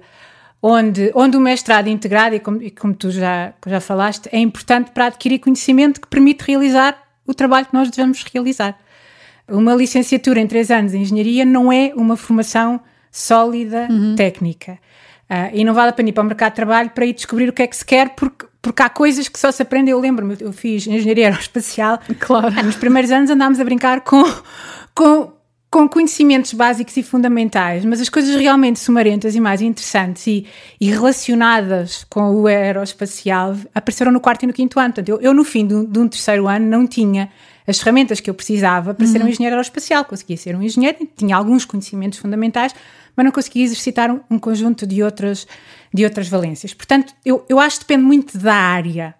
onde, 0.61 1.11
onde 1.15 1.35
o 1.35 1.39
mestrado 1.39 1.87
integrado, 1.87 2.35
e 2.35 2.39
como, 2.39 2.61
e 2.61 2.69
como 2.69 2.93
tu 2.93 3.09
já, 3.09 3.53
já 3.65 3.79
falaste, 3.79 4.29
é 4.31 4.37
importante 4.37 4.91
para 4.91 5.07
adquirir 5.07 5.39
conhecimento 5.39 5.99
que 5.99 6.07
permite 6.07 6.43
realizar 6.43 7.01
o 7.25 7.33
trabalho 7.33 7.65
que 7.65 7.73
nós 7.73 7.89
devemos 7.89 8.23
realizar. 8.31 8.77
Uma 9.47 9.75
licenciatura 9.75 10.39
em 10.39 10.47
três 10.47 10.71
anos 10.71 10.93
em 10.93 11.01
engenharia 11.01 11.43
não 11.43 11.71
é 11.71 11.93
uma 11.95 12.15
formação 12.15 12.79
sólida 13.11 13.87
uhum. 13.89 14.15
técnica. 14.15 14.79
Uh, 15.33 15.49
e 15.51 15.63
não 15.63 15.73
vale 15.73 15.89
a 15.89 15.93
pena 15.93 16.09
ir 16.09 16.11
para 16.11 16.21
o 16.21 16.25
mercado 16.27 16.51
de 16.51 16.57
trabalho 16.57 16.91
para 16.91 17.07
ir 17.07 17.13
descobrir 17.13 17.49
o 17.49 17.53
que 17.53 17.63
é 17.63 17.67
que 17.67 17.75
se 17.75 17.83
quer, 17.83 18.09
porque, 18.09 18.45
porque 18.61 18.83
há 18.83 18.89
coisas 18.89 19.27
que 19.27 19.39
só 19.39 19.51
se 19.51 19.63
aprende. 19.63 19.89
Eu 19.89 19.99
lembro-me, 19.99 20.37
eu 20.39 20.53
fiz 20.53 20.85
engenharia 20.85 21.25
aeroespacial. 21.29 21.99
Claro. 22.19 22.53
Nos 22.63 22.75
primeiros 22.75 23.09
anos 23.09 23.31
andámos 23.31 23.59
a 23.59 23.63
brincar 23.63 24.01
com, 24.01 24.23
com, 24.93 25.33
com 25.71 25.89
conhecimentos 25.89 26.53
básicos 26.53 26.95
e 26.97 27.01
fundamentais, 27.01 27.83
mas 27.83 27.99
as 27.99 28.09
coisas 28.09 28.35
realmente 28.39 28.77
sumarentas 28.77 29.33
e 29.33 29.39
mais 29.39 29.59
interessantes 29.59 30.27
e, 30.27 30.45
e 30.79 30.91
relacionadas 30.91 32.05
com 32.07 32.35
o 32.35 32.45
aeroespacial 32.45 33.55
apareceram 33.73 34.11
no 34.11 34.19
quarto 34.19 34.43
e 34.43 34.47
no 34.47 34.53
quinto 34.53 34.79
ano. 34.79 34.93
Portanto, 34.93 35.09
eu, 35.09 35.19
eu 35.19 35.33
no 35.33 35.43
fim 35.43 35.65
de 35.65 35.73
um, 35.73 35.83
de 35.83 35.97
um 35.97 36.07
terceiro 36.07 36.47
ano 36.47 36.67
não 36.67 36.85
tinha 36.85 37.31
as 37.67 37.79
ferramentas 37.79 38.19
que 38.19 38.29
eu 38.29 38.33
precisava 38.33 38.93
para 38.93 39.05
uhum. 39.05 39.11
ser 39.11 39.19
um 39.19 39.23
uhum. 39.23 39.29
engenheiro 39.29 39.55
aeroespacial. 39.55 40.05
Conseguia 40.05 40.37
ser 40.37 40.55
um 40.55 40.61
engenheiro, 40.61 40.97
tinha 41.15 41.35
alguns 41.35 41.65
conhecimentos 41.65 42.19
fundamentais, 42.19 42.73
mas 43.15 43.23
não 43.23 43.31
conseguia 43.31 43.63
exercitar 43.63 44.11
um, 44.11 44.19
um 44.29 44.39
conjunto 44.39 44.85
de 44.85 45.03
outras, 45.03 45.47
de 45.93 46.03
outras 46.03 46.27
valências. 46.27 46.73
Portanto, 46.73 47.13
eu, 47.25 47.45
eu 47.47 47.59
acho 47.59 47.79
que 47.79 47.85
depende 47.85 48.03
muito 48.03 48.37
da 48.37 48.55
área, 48.55 49.15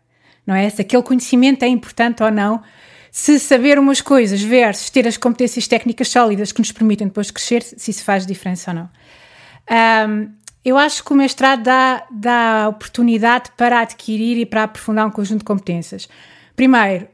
não 0.46 0.56
é? 0.56 0.70
Se 0.70 0.82
aquele 0.82 1.04
conhecimento 1.04 1.64
é 1.64 1.68
importante 1.68 2.22
ou 2.24 2.32
não, 2.32 2.62
se 3.12 3.40
saber 3.40 3.78
umas 3.78 4.02
coisas 4.02 4.42
versus 4.42 4.90
ter 4.90 5.08
as 5.08 5.18
competências 5.18 5.68
técnicas 5.68 6.10
sólidas 6.10 6.52
que 6.52 6.60
nos 6.60 6.72
permitem 6.72 7.08
depois 7.08 7.30
crescer, 7.30 7.62
se 7.62 7.92
isso 7.92 8.04
faz 8.04 8.26
diferença 8.26 8.72
ou 8.72 8.76
não. 8.76 8.90
Um, 10.10 10.32
eu 10.66 10.78
acho 10.78 11.04
que 11.04 11.12
o 11.12 11.16
mestrado 11.16 11.64
dá, 11.64 12.08
dá 12.10 12.68
oportunidade 12.70 13.52
para 13.58 13.82
adquirir 13.82 14.38
e 14.38 14.46
para 14.46 14.64
aprofundar 14.64 15.06
um 15.06 15.12
conjunto 15.12 15.40
de 15.40 15.46
competências. 15.46 16.08
Primeiro, 16.56 17.08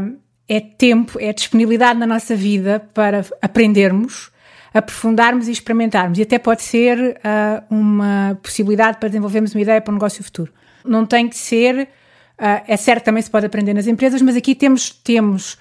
um, 0.00 0.16
é 0.48 0.60
tempo, 0.60 1.18
é 1.20 1.32
disponibilidade 1.32 1.98
na 1.98 2.06
nossa 2.06 2.36
vida 2.36 2.86
para 2.92 3.24
aprendermos 3.40 4.32
aprofundarmos 4.74 5.46
e 5.46 5.52
experimentarmos. 5.52 6.18
E 6.18 6.22
até 6.22 6.36
pode 6.36 6.62
ser 6.62 6.98
uh, 6.98 7.64
uma 7.74 8.36
possibilidade 8.42 8.98
para 8.98 9.08
desenvolvermos 9.08 9.54
uma 9.54 9.62
ideia 9.62 9.80
para 9.80 9.92
um 9.92 9.94
negócio 9.94 10.22
futuro. 10.24 10.52
Não 10.84 11.06
tem 11.06 11.28
que 11.28 11.36
ser. 11.36 11.88
Uh, 12.36 12.60
é 12.66 12.76
certo, 12.76 13.04
também 13.04 13.22
se 13.22 13.30
pode 13.30 13.46
aprender 13.46 13.72
nas 13.72 13.86
empresas, 13.86 14.20
mas 14.20 14.34
aqui 14.34 14.52
temos, 14.56 14.90
temos 14.90 15.56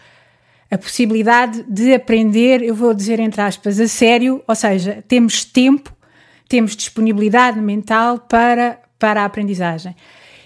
a 0.71 0.77
possibilidade 0.79 1.63
de 1.69 1.93
aprender, 1.93 2.63
eu 2.63 2.73
vou 2.73 2.95
dizer 2.95 3.19
entre 3.19 3.39
aspas, 3.39 3.79
a 3.79 3.87
sério, 3.87 4.43
ou 4.47 4.55
seja, 4.55 5.03
temos 5.07 5.45
tempo, 5.45 5.95
temos 6.49 6.75
disponibilidade 6.75 7.61
mental 7.61 8.17
para, 8.17 8.79
para 8.97 9.21
a 9.21 9.25
aprendizagem. 9.25 9.95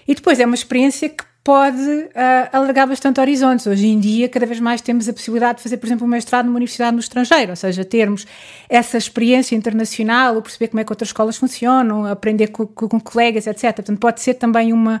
E 0.06 0.14
depois 0.14 0.38
é 0.38 0.44
uma 0.44 0.54
experiência 0.54 1.08
que 1.08 1.24
pode 1.48 1.80
uh, 1.80 2.10
alargar 2.52 2.86
bastante 2.86 3.18
horizontes. 3.18 3.66
Hoje 3.66 3.86
em 3.86 3.98
dia, 3.98 4.28
cada 4.28 4.44
vez 4.44 4.60
mais 4.60 4.82
temos 4.82 5.08
a 5.08 5.14
possibilidade 5.14 5.56
de 5.56 5.62
fazer, 5.62 5.78
por 5.78 5.86
exemplo, 5.86 6.06
um 6.06 6.10
mestrado 6.10 6.44
numa 6.44 6.56
universidade 6.56 6.92
no 6.92 7.00
estrangeiro, 7.00 7.52
ou 7.52 7.56
seja, 7.56 7.86
termos 7.86 8.26
essa 8.68 8.98
experiência 8.98 9.56
internacional, 9.56 10.34
ou 10.34 10.42
perceber 10.42 10.68
como 10.68 10.80
é 10.80 10.84
que 10.84 10.92
outras 10.92 11.08
escolas 11.08 11.38
funcionam, 11.38 12.04
aprender 12.04 12.48
com, 12.48 12.66
com 12.66 13.00
colegas, 13.00 13.46
etc. 13.46 13.76
Portanto, 13.76 13.98
pode 13.98 14.20
ser 14.20 14.34
também 14.34 14.74
uma, 14.74 15.00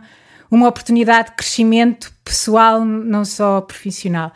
uma 0.50 0.66
oportunidade 0.66 1.28
de 1.28 1.36
crescimento 1.36 2.10
pessoal, 2.24 2.82
não 2.82 3.26
só 3.26 3.60
profissional. 3.60 4.32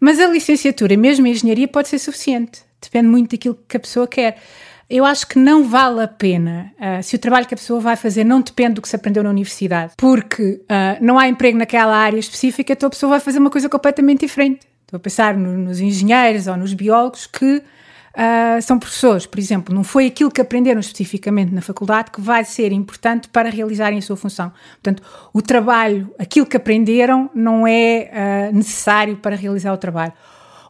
Mas 0.00 0.18
a 0.18 0.26
licenciatura, 0.26 0.96
mesmo 0.96 1.24
a 1.24 1.28
engenharia, 1.28 1.68
pode 1.68 1.86
ser 1.86 2.00
suficiente. 2.00 2.62
Depende 2.82 3.06
muito 3.06 3.30
daquilo 3.30 3.56
que 3.68 3.76
a 3.76 3.80
pessoa 3.80 4.08
quer. 4.08 4.42
Eu 4.88 5.04
acho 5.04 5.26
que 5.26 5.38
não 5.38 5.64
vale 5.64 6.02
a 6.02 6.08
pena 6.08 6.72
uh, 6.78 7.02
se 7.02 7.16
o 7.16 7.18
trabalho 7.18 7.46
que 7.46 7.54
a 7.54 7.56
pessoa 7.56 7.80
vai 7.80 7.96
fazer 7.96 8.22
não 8.22 8.40
depende 8.40 8.74
do 8.74 8.82
que 8.82 8.88
se 8.88 8.96
aprendeu 8.96 9.22
na 9.22 9.30
universidade, 9.30 9.94
porque 9.96 10.60
uh, 10.64 10.98
não 11.00 11.18
há 11.18 11.28
emprego 11.28 11.56
naquela 11.56 11.96
área 11.96 12.18
específica, 12.18 12.72
então 12.72 12.86
a 12.86 12.90
pessoa 12.90 13.10
vai 13.10 13.20
fazer 13.20 13.38
uma 13.38 13.50
coisa 13.50 13.68
completamente 13.68 14.20
diferente. 14.20 14.60
Estou 14.82 14.98
a 14.98 15.00
pensar 15.00 15.36
no, 15.36 15.56
nos 15.56 15.80
engenheiros 15.80 16.46
ou 16.46 16.56
nos 16.56 16.74
biólogos 16.74 17.26
que 17.26 17.56
uh, 17.56 18.62
são 18.62 18.78
professores, 18.78 19.24
por 19.24 19.38
exemplo. 19.38 19.74
Não 19.74 19.82
foi 19.82 20.06
aquilo 20.06 20.30
que 20.30 20.40
aprenderam 20.40 20.80
especificamente 20.80 21.52
na 21.52 21.62
faculdade 21.62 22.10
que 22.10 22.20
vai 22.20 22.44
ser 22.44 22.70
importante 22.70 23.28
para 23.28 23.48
realizarem 23.48 23.98
a 23.98 24.02
sua 24.02 24.16
função. 24.16 24.52
Portanto, 24.82 25.02
o 25.32 25.40
trabalho, 25.40 26.14
aquilo 26.18 26.44
que 26.44 26.58
aprenderam, 26.58 27.30
não 27.34 27.66
é 27.66 28.50
necessário 28.52 29.16
para 29.16 29.34
realizar 29.34 29.72
o 29.72 29.78
trabalho. 29.78 30.12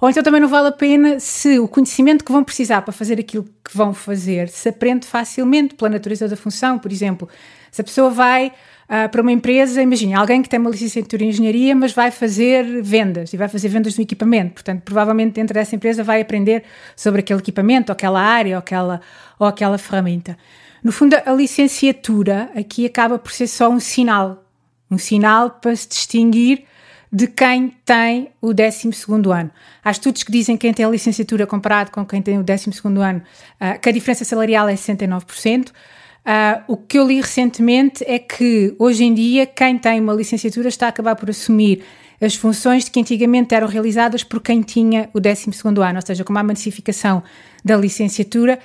Ou 0.04 0.10
então 0.10 0.22
também 0.22 0.38
não 0.38 0.48
vale 0.48 0.68
a 0.68 0.72
pena 0.72 1.18
se 1.18 1.58
o 1.58 1.66
conhecimento 1.66 2.26
que 2.26 2.30
vão 2.30 2.44
precisar 2.44 2.82
para 2.82 2.92
fazer 2.92 3.18
aquilo 3.18 3.44
que 3.64 3.74
vão 3.74 3.94
fazer 3.94 4.50
se 4.50 4.68
aprende 4.68 5.06
facilmente 5.06 5.74
pela 5.74 5.88
natureza 5.88 6.28
da 6.28 6.36
função. 6.36 6.78
Por 6.78 6.92
exemplo, 6.92 7.26
se 7.72 7.80
a 7.80 7.84
pessoa 7.84 8.10
vai 8.10 8.48
uh, 8.48 9.08
para 9.08 9.22
uma 9.22 9.32
empresa, 9.32 9.80
imagine 9.80 10.12
alguém 10.12 10.42
que 10.42 10.48
tem 10.50 10.60
uma 10.60 10.68
licenciatura 10.68 11.24
em 11.24 11.30
engenharia, 11.30 11.74
mas 11.74 11.94
vai 11.94 12.10
fazer 12.10 12.82
vendas 12.82 13.32
e 13.32 13.38
vai 13.38 13.48
fazer 13.48 13.68
vendas 13.68 13.94
do 13.94 14.02
equipamento. 14.02 14.52
Portanto, 14.52 14.82
provavelmente 14.82 15.32
dentro 15.32 15.54
dessa 15.54 15.74
empresa 15.74 16.04
vai 16.04 16.20
aprender 16.20 16.64
sobre 16.94 17.20
aquele 17.20 17.40
equipamento, 17.40 17.90
ou 17.90 17.94
aquela 17.94 18.20
área, 18.20 18.56
ou 18.56 18.58
aquela, 18.58 19.00
ou 19.38 19.46
aquela 19.46 19.78
ferramenta. 19.78 20.36
No 20.82 20.92
fundo, 20.92 21.16
a 21.24 21.32
licenciatura 21.32 22.50
aqui 22.54 22.84
acaba 22.84 23.18
por 23.18 23.32
ser 23.32 23.46
só 23.46 23.70
um 23.70 23.80
sinal. 23.80 24.44
Um 24.90 24.98
sinal 24.98 25.48
para 25.48 25.74
se 25.74 25.88
distinguir 25.88 26.66
de 27.14 27.28
quem 27.28 27.72
tem 27.84 28.30
o 28.42 28.52
12 28.52 28.90
ano. 29.32 29.50
Há 29.84 29.90
estudos 29.92 30.24
que 30.24 30.32
dizem 30.32 30.56
que 30.56 30.62
quem 30.62 30.74
tem 30.74 30.84
a 30.84 30.88
licenciatura 30.88 31.46
comparado 31.46 31.92
com 31.92 32.04
quem 32.04 32.20
tem 32.20 32.40
o 32.40 32.42
12 32.42 32.70
ano, 33.00 33.22
uh, 33.60 33.78
que 33.80 33.88
a 33.88 33.92
diferença 33.92 34.24
salarial 34.24 34.68
é 34.68 34.74
69%. 34.74 35.68
Uh, 35.68 35.72
ah, 36.24 36.64
o 36.66 36.76
que 36.76 36.98
eu 36.98 37.06
li 37.06 37.20
recentemente 37.20 38.02
é 38.04 38.18
que 38.18 38.74
hoje 38.80 39.04
em 39.04 39.14
dia 39.14 39.46
quem 39.46 39.78
tem 39.78 40.00
uma 40.00 40.12
licenciatura 40.12 40.68
está 40.68 40.86
a 40.86 40.88
acabar 40.88 41.14
por 41.14 41.30
assumir 41.30 41.84
as 42.20 42.34
funções 42.34 42.86
de 42.86 42.90
que 42.90 42.98
antigamente 42.98 43.54
eram 43.54 43.68
realizadas 43.68 44.24
por 44.24 44.40
quem 44.40 44.62
tinha 44.62 45.08
o 45.14 45.20
12 45.20 45.50
ano, 45.66 45.96
ou 45.96 46.04
seja, 46.04 46.24
com 46.24 46.36
a 46.36 46.42
massificação 46.42 47.22
da 47.64 47.76
licenciatura, 47.76 48.58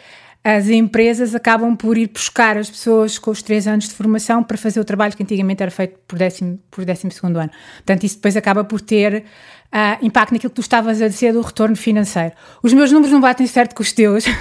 as 0.43 0.69
empresas 0.69 1.35
acabam 1.35 1.75
por 1.75 1.97
ir 1.97 2.07
buscar 2.07 2.57
as 2.57 2.69
pessoas 2.69 3.19
com 3.19 3.29
os 3.29 3.41
três 3.41 3.67
anos 3.67 3.89
de 3.89 3.93
formação 3.93 4.41
para 4.43 4.57
fazer 4.57 4.79
o 4.79 4.85
trabalho 4.85 5.15
que 5.15 5.21
antigamente 5.21 5.61
era 5.61 5.71
feito 5.71 5.99
por 6.07 6.17
décimo, 6.17 6.59
por 6.71 6.85
décimo 6.85 7.11
segundo 7.11 7.37
ano. 7.37 7.51
Portanto, 7.77 8.05
isso 8.05 8.15
depois 8.15 8.37
acaba 8.37 8.63
por 8.63 8.79
ter 8.79 9.25
uh, 9.73 10.05
impacto 10.05 10.31
naquilo 10.31 10.49
que 10.49 10.55
tu 10.55 10.61
estavas 10.61 11.01
a 11.01 11.07
dizer 11.07 11.33
do 11.33 11.41
retorno 11.41 11.75
financeiro. 11.75 12.33
Os 12.63 12.73
meus 12.73 12.91
números 12.91 13.11
não 13.11 13.19
batem 13.19 13.47
certo 13.47 13.75
com 13.75 13.83
os 13.83 13.91
teus. 13.91 14.25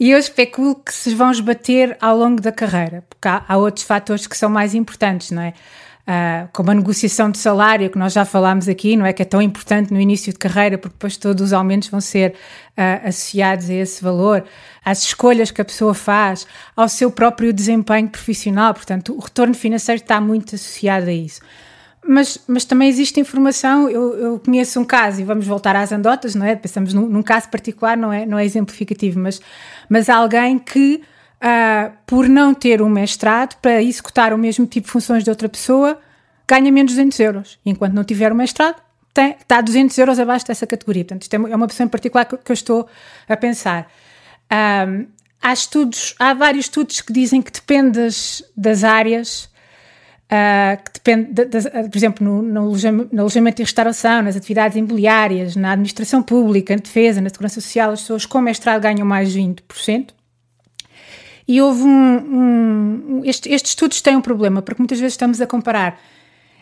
E 0.00 0.12
eu 0.12 0.18
especulo 0.18 0.76
que 0.76 0.94
se 0.94 1.12
vão 1.12 1.28
esbater 1.28 1.96
ao 2.00 2.16
longo 2.16 2.40
da 2.40 2.52
carreira, 2.52 3.04
porque 3.10 3.26
há, 3.26 3.44
há 3.48 3.56
outros 3.56 3.84
fatores 3.84 4.28
que 4.28 4.36
são 4.36 4.48
mais 4.48 4.72
importantes, 4.72 5.32
não 5.32 5.42
é? 5.42 5.54
Uh, 6.08 6.48
como 6.54 6.70
a 6.70 6.74
negociação 6.74 7.30
de 7.30 7.36
salário, 7.36 7.90
que 7.90 7.98
nós 7.98 8.14
já 8.14 8.24
falámos 8.24 8.66
aqui, 8.66 8.96
não 8.96 9.04
é? 9.04 9.12
Que 9.12 9.20
é 9.20 9.26
tão 9.26 9.42
importante 9.42 9.92
no 9.92 10.00
início 10.00 10.32
de 10.32 10.38
carreira, 10.38 10.78
porque 10.78 10.94
depois 10.94 11.18
todos 11.18 11.44
os 11.44 11.52
aumentos 11.52 11.90
vão 11.90 12.00
ser 12.00 12.30
uh, 12.30 13.08
associados 13.08 13.68
a 13.68 13.74
esse 13.74 14.02
valor, 14.02 14.42
às 14.82 15.02
escolhas 15.02 15.50
que 15.50 15.60
a 15.60 15.64
pessoa 15.66 15.92
faz, 15.92 16.46
ao 16.74 16.88
seu 16.88 17.10
próprio 17.10 17.52
desempenho 17.52 18.08
profissional. 18.08 18.72
Portanto, 18.72 19.14
o 19.14 19.18
retorno 19.18 19.52
financeiro 19.52 20.00
está 20.00 20.18
muito 20.18 20.54
associado 20.54 21.10
a 21.10 21.12
isso. 21.12 21.42
Mas, 22.02 22.38
mas 22.48 22.64
também 22.64 22.88
existe 22.88 23.20
informação, 23.20 23.90
eu, 23.90 24.14
eu 24.16 24.38
conheço 24.38 24.80
um 24.80 24.84
caso, 24.86 25.20
e 25.20 25.24
vamos 25.24 25.46
voltar 25.46 25.76
às 25.76 25.92
andotas, 25.92 26.34
não 26.34 26.46
é? 26.46 26.56
Pensamos 26.56 26.94
num, 26.94 27.06
num 27.06 27.22
caso 27.22 27.50
particular, 27.50 27.98
não 27.98 28.10
é, 28.10 28.24
não 28.24 28.38
é 28.38 28.46
exemplificativo, 28.46 29.20
mas, 29.20 29.42
mas 29.90 30.08
alguém 30.08 30.58
que 30.58 31.02
uh, 31.42 31.92
por 32.06 32.28
não 32.28 32.54
ter 32.54 32.82
um 32.82 32.88
mestrado 32.88 33.56
para 33.60 33.82
executar 33.82 34.32
o 34.32 34.38
mesmo 34.38 34.66
tipo 34.66 34.86
de 34.86 34.92
funções 34.92 35.24
de 35.24 35.30
outra 35.30 35.48
pessoa, 35.48 35.98
ganha 36.46 36.70
menos 36.72 36.92
200 36.92 37.20
euros. 37.20 37.58
Enquanto 37.64 37.94
não 37.94 38.04
tiver 38.04 38.32
o 38.32 38.34
mestrado, 38.34 38.80
tem, 39.12 39.36
está 39.40 39.60
200 39.60 39.96
euros 39.98 40.18
abaixo 40.18 40.46
dessa 40.46 40.66
categoria. 40.66 41.04
Portanto, 41.04 41.22
isto 41.22 41.34
é 41.34 41.56
uma 41.56 41.66
pessoa 41.66 41.86
em 41.86 41.88
particular 41.88 42.24
que, 42.24 42.36
que 42.36 42.52
eu 42.52 42.54
estou 42.54 42.88
a 43.28 43.36
pensar. 43.36 43.90
Um, 44.88 45.06
há 45.42 45.52
estudos, 45.52 46.14
há 46.18 46.34
vários 46.34 46.66
estudos 46.66 47.00
que 47.00 47.12
dizem 47.12 47.42
que 47.42 47.52
depende 47.52 47.98
das, 48.00 48.42
das 48.56 48.84
áreas, 48.84 49.44
uh, 50.24 50.82
que 50.82 50.92
depende, 50.94 51.32
de, 51.32 51.44
de, 51.44 51.70
por 51.70 51.96
exemplo, 51.96 52.24
no, 52.24 52.42
no, 52.42 52.60
alojamento, 52.62 53.14
no 53.14 53.20
alojamento 53.20 53.60
e 53.60 53.64
restauração, 53.64 54.22
nas 54.22 54.36
atividades 54.36 54.76
imobiliárias, 54.76 55.56
na 55.56 55.72
administração 55.72 56.22
pública, 56.22 56.74
na 56.74 56.82
defesa, 56.82 57.20
na 57.20 57.28
segurança 57.28 57.60
social, 57.60 57.90
as 57.90 58.00
pessoas 58.00 58.24
com 58.24 58.40
mestrado 58.40 58.82
ganham 58.82 59.06
mais 59.06 59.32
de 59.32 59.40
20%. 59.40 60.17
E 61.48 61.62
houve 61.62 61.82
um. 61.82 61.88
um 61.88 63.22
este, 63.24 63.50
estes 63.50 63.72
estudos 63.72 64.02
têm 64.02 64.14
um 64.14 64.20
problema, 64.20 64.60
porque 64.60 64.80
muitas 64.80 65.00
vezes 65.00 65.14
estamos 65.14 65.40
a 65.40 65.46
comparar 65.46 65.98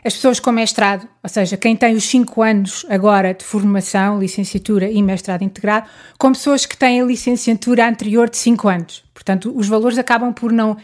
as 0.04 0.14
pessoas 0.14 0.38
com 0.38 0.52
mestrado, 0.52 1.08
ou 1.20 1.28
seja, 1.28 1.56
quem 1.56 1.74
tem 1.74 1.96
os 1.96 2.04
5 2.04 2.40
anos 2.40 2.86
agora 2.88 3.34
de 3.34 3.44
formação, 3.44 4.20
licenciatura 4.20 4.88
e 4.88 5.02
mestrado 5.02 5.42
integrado, 5.42 5.88
com 6.16 6.30
pessoas 6.30 6.64
que 6.64 6.76
têm 6.76 7.00
a 7.00 7.04
licenciatura 7.04 7.88
anterior 7.88 8.30
de 8.30 8.36
5 8.36 8.68
anos. 8.68 9.04
Portanto, 9.12 9.52
os 9.56 9.66
valores 9.66 9.98
acabam 9.98 10.32
por 10.32 10.52
não, 10.52 10.76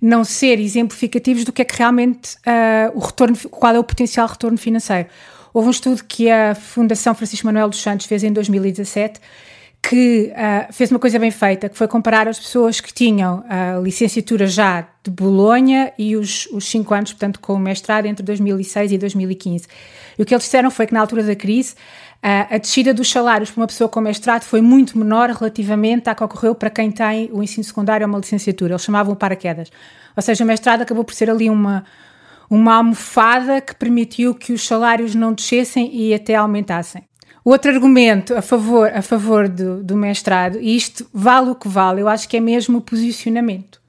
não 0.00 0.24
ser 0.24 0.58
exemplificativos 0.58 1.44
do 1.44 1.52
que 1.52 1.60
é 1.60 1.64
que 1.66 1.76
realmente 1.76 2.36
uh, 2.36 2.96
o 2.96 3.00
retorno, 3.00 3.36
qual 3.50 3.74
é 3.74 3.78
o 3.78 3.84
potencial 3.84 4.26
retorno 4.26 4.56
financeiro. 4.56 5.10
Houve 5.52 5.68
um 5.68 5.72
estudo 5.72 6.02
que 6.02 6.30
a 6.30 6.54
Fundação 6.54 7.14
Francisco 7.14 7.44
Manuel 7.44 7.68
dos 7.68 7.82
Santos 7.82 8.06
fez 8.06 8.24
em 8.24 8.32
2017 8.32 9.20
que 9.82 10.32
uh, 10.32 10.72
fez 10.72 10.90
uma 10.90 11.00
coisa 11.00 11.18
bem 11.18 11.30
feita, 11.30 11.68
que 11.68 11.76
foi 11.76 11.88
comparar 11.88 12.28
as 12.28 12.38
pessoas 12.38 12.80
que 12.80 12.92
tinham 12.92 13.42
a 13.48 13.78
licenciatura 13.80 14.46
já 14.46 14.86
de 15.02 15.10
Bolonha 15.10 15.92
e 15.98 16.16
os, 16.16 16.46
os 16.52 16.66
cinco 16.66 16.92
anos, 16.92 17.12
portanto, 17.12 17.40
com 17.40 17.54
o 17.54 17.58
mestrado 17.58 18.06
entre 18.06 18.22
2006 18.22 18.92
e 18.92 18.98
2015. 18.98 19.66
E 20.18 20.22
o 20.22 20.26
que 20.26 20.34
eles 20.34 20.44
disseram 20.44 20.70
foi 20.70 20.86
que 20.86 20.92
na 20.92 21.00
altura 21.00 21.22
da 21.22 21.34
crise 21.34 21.74
uh, 22.22 22.54
a 22.54 22.58
descida 22.58 22.92
dos 22.92 23.10
salários 23.10 23.50
para 23.50 23.62
uma 23.62 23.66
pessoa 23.66 23.88
com 23.88 24.00
mestrado 24.00 24.42
foi 24.42 24.60
muito 24.60 24.98
menor 24.98 25.30
relativamente 25.30 26.10
à 26.10 26.14
que 26.14 26.22
ocorreu 26.22 26.54
para 26.54 26.68
quem 26.68 26.90
tem 26.90 27.30
o 27.32 27.42
ensino 27.42 27.64
secundário 27.64 28.06
ou 28.06 28.12
uma 28.12 28.18
licenciatura. 28.18 28.72
Eles 28.72 28.82
chamavam 28.82 29.14
paraquedas. 29.14 29.70
Ou 30.14 30.22
seja, 30.22 30.44
o 30.44 30.46
mestrado 30.46 30.82
acabou 30.82 31.04
por 31.04 31.14
ser 31.14 31.30
ali 31.30 31.48
uma, 31.48 31.84
uma 32.50 32.74
almofada 32.74 33.60
que 33.62 33.74
permitiu 33.74 34.34
que 34.34 34.52
os 34.52 34.66
salários 34.66 35.14
não 35.14 35.32
descessem 35.32 35.90
e 35.94 36.12
até 36.12 36.34
aumentassem. 36.34 37.09
Outro 37.44 37.70
argumento 37.70 38.34
a 38.34 38.42
favor, 38.42 38.90
a 38.94 39.02
favor 39.02 39.48
do, 39.48 39.82
do 39.82 39.96
mestrado, 39.96 40.58
e 40.60 40.76
isto 40.76 41.06
vale 41.12 41.50
o 41.50 41.54
que 41.54 41.68
vale, 41.68 42.02
eu 42.02 42.08
acho 42.08 42.28
que 42.28 42.36
é 42.36 42.40
mesmo 42.40 42.78
o 42.78 42.80
posicionamento. 42.80 43.80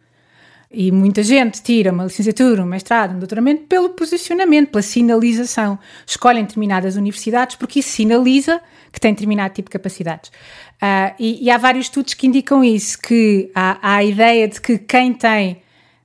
E 0.73 0.89
muita 0.89 1.21
gente 1.21 1.61
tira 1.61 1.91
uma 1.91 2.05
licenciatura, 2.05 2.63
um 2.63 2.65
mestrado, 2.65 3.13
um 3.13 3.19
doutoramento 3.19 3.63
pelo 3.63 3.89
posicionamento, 3.89 4.69
pela 4.69 4.81
sinalização. 4.81 5.77
Escolhem 6.07 6.43
determinadas 6.43 6.95
universidades 6.95 7.57
porque 7.57 7.79
isso 7.79 7.89
sinaliza 7.89 8.61
que 8.89 8.99
tem 8.99 9.13
determinado 9.13 9.53
tipo 9.53 9.67
de 9.67 9.73
capacidades. 9.73 10.29
Uh, 10.81 11.13
e, 11.19 11.45
e, 11.45 11.51
há 11.51 11.57
vários 11.57 11.87
estudos 11.87 12.13
que 12.13 12.25
indicam 12.25 12.63
isso, 12.63 12.97
que 12.99 13.51
há, 13.53 13.77
há 13.81 13.95
a 13.97 14.03
ideia 14.03 14.47
de 14.47 14.61
que 14.61 14.77
quem 14.77 15.13
tem 15.13 15.61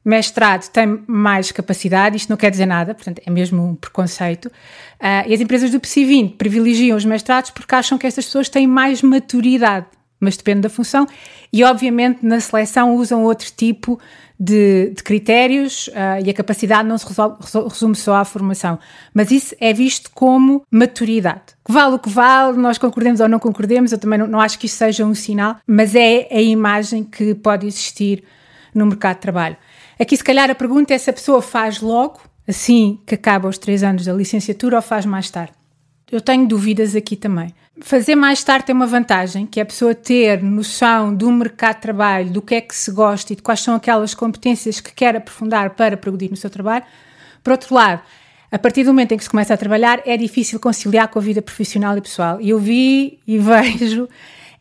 mestrado 0.06 0.70
tem 0.70 1.02
mais 1.08 1.50
capacidade, 1.50 2.16
isto 2.16 2.30
não 2.30 2.36
quer 2.36 2.48
dizer 2.48 2.64
nada, 2.64 2.94
portanto 2.94 3.20
é 3.26 3.28
mesmo 3.28 3.60
um 3.66 3.75
preconceito. 3.75 4.46
Uh, 4.46 5.26
e 5.26 5.34
as 5.34 5.40
empresas 5.40 5.72
do 5.72 5.80
PSI 5.80 6.04
20 6.04 6.36
privilegiam 6.36 6.96
os 6.96 7.04
mestrados 7.04 7.50
porque 7.50 7.75
acham 7.75 7.98
que 7.98 8.06
estas 8.06 8.25
pessoas 8.25 8.48
têm 8.48 8.68
mais 8.68 9.02
maturidade, 9.02 9.86
mas 10.20 10.36
depende 10.36 10.60
da 10.60 10.70
função. 10.70 11.08
E 11.52 11.64
obviamente 11.64 12.25
na 12.25 12.38
seleção 12.38 12.94
usam 12.94 13.25
outro 13.25 13.50
tipo 13.50 13.98
de, 14.38 14.92
de 14.94 15.02
critérios 15.02 15.88
uh, 15.88 16.25
e 16.25 16.30
a 16.30 16.34
capacidade 16.34 16.88
não 16.88 16.96
se 16.96 17.06
resolve, 17.08 17.38
resume 17.68 17.96
só 17.96 18.14
à 18.14 18.25
formação. 18.25 18.78
Mas 19.12 19.32
isso 19.32 19.56
é 19.60 19.72
visto 19.72 20.08
como 20.14 20.62
maturidade. 20.70 21.56
Que 21.64 21.72
vale 21.72 21.96
o 21.96 21.98
que 21.98 22.08
vale, 22.08 22.56
nós 22.56 22.78
concordemos 22.78 23.18
ou 23.18 23.28
não 23.28 23.40
concordemos, 23.40 23.90
eu 23.90 23.98
também 23.98 24.20
não, 24.20 24.28
não 24.28 24.40
acho 24.40 24.56
que 24.56 24.66
isso 24.66 24.76
seja 24.76 25.04
um 25.04 25.14
sinal, 25.14 25.56
mas 25.66 25.96
é 25.96 26.28
a 26.30 26.40
imagem 26.40 27.02
que 27.02 27.34
pode 27.34 27.66
existir 27.66 28.22
no 28.72 28.86
mercado 28.86 29.16
de 29.16 29.22
trabalho. 29.22 29.56
Aqui, 29.98 30.16
se 30.16 30.24
calhar, 30.24 30.50
a 30.50 30.54
pergunta 30.54 30.92
é 30.92 30.98
se 30.98 31.08
a 31.08 31.12
pessoa 31.12 31.40
faz 31.40 31.80
logo, 31.80 32.20
assim 32.46 32.98
que 33.06 33.14
acaba 33.14 33.48
os 33.48 33.58
três 33.58 33.82
anos 33.82 34.04
da 34.04 34.12
licenciatura, 34.12 34.76
ou 34.76 34.82
faz 34.82 35.06
mais 35.06 35.30
tarde. 35.30 35.52
Eu 36.10 36.20
tenho 36.20 36.46
dúvidas 36.46 36.94
aqui 36.94 37.16
também. 37.16 37.52
Fazer 37.80 38.14
mais 38.14 38.42
tarde 38.42 38.66
tem 38.66 38.74
uma 38.74 38.86
vantagem, 38.86 39.44
que 39.44 39.58
é 39.58 39.62
a 39.62 39.66
pessoa 39.66 39.94
ter 39.94 40.42
noção 40.42 41.14
do 41.14 41.30
mercado 41.32 41.76
de 41.76 41.82
trabalho, 41.82 42.30
do 42.30 42.40
que 42.40 42.54
é 42.54 42.60
que 42.60 42.74
se 42.74 42.90
gosta 42.90 43.32
e 43.32 43.36
de 43.36 43.42
quais 43.42 43.60
são 43.60 43.74
aquelas 43.74 44.14
competências 44.14 44.80
que 44.80 44.92
quer 44.92 45.16
aprofundar 45.16 45.70
para 45.70 45.96
progredir 45.96 46.30
no 46.30 46.36
seu 46.36 46.48
trabalho. 46.48 46.84
Por 47.42 47.50
outro 47.50 47.74
lado, 47.74 48.02
a 48.50 48.58
partir 48.58 48.84
do 48.84 48.88
momento 48.88 49.12
em 49.12 49.16
que 49.18 49.24
se 49.24 49.30
começa 49.30 49.52
a 49.52 49.56
trabalhar, 49.56 50.00
é 50.06 50.16
difícil 50.16 50.60
conciliar 50.60 51.08
com 51.08 51.18
a 51.18 51.22
vida 51.22 51.42
profissional 51.42 51.96
e 51.98 52.00
pessoal. 52.00 52.40
E 52.40 52.50
eu 52.50 52.58
vi 52.58 53.18
e 53.26 53.36
vejo 53.38 54.08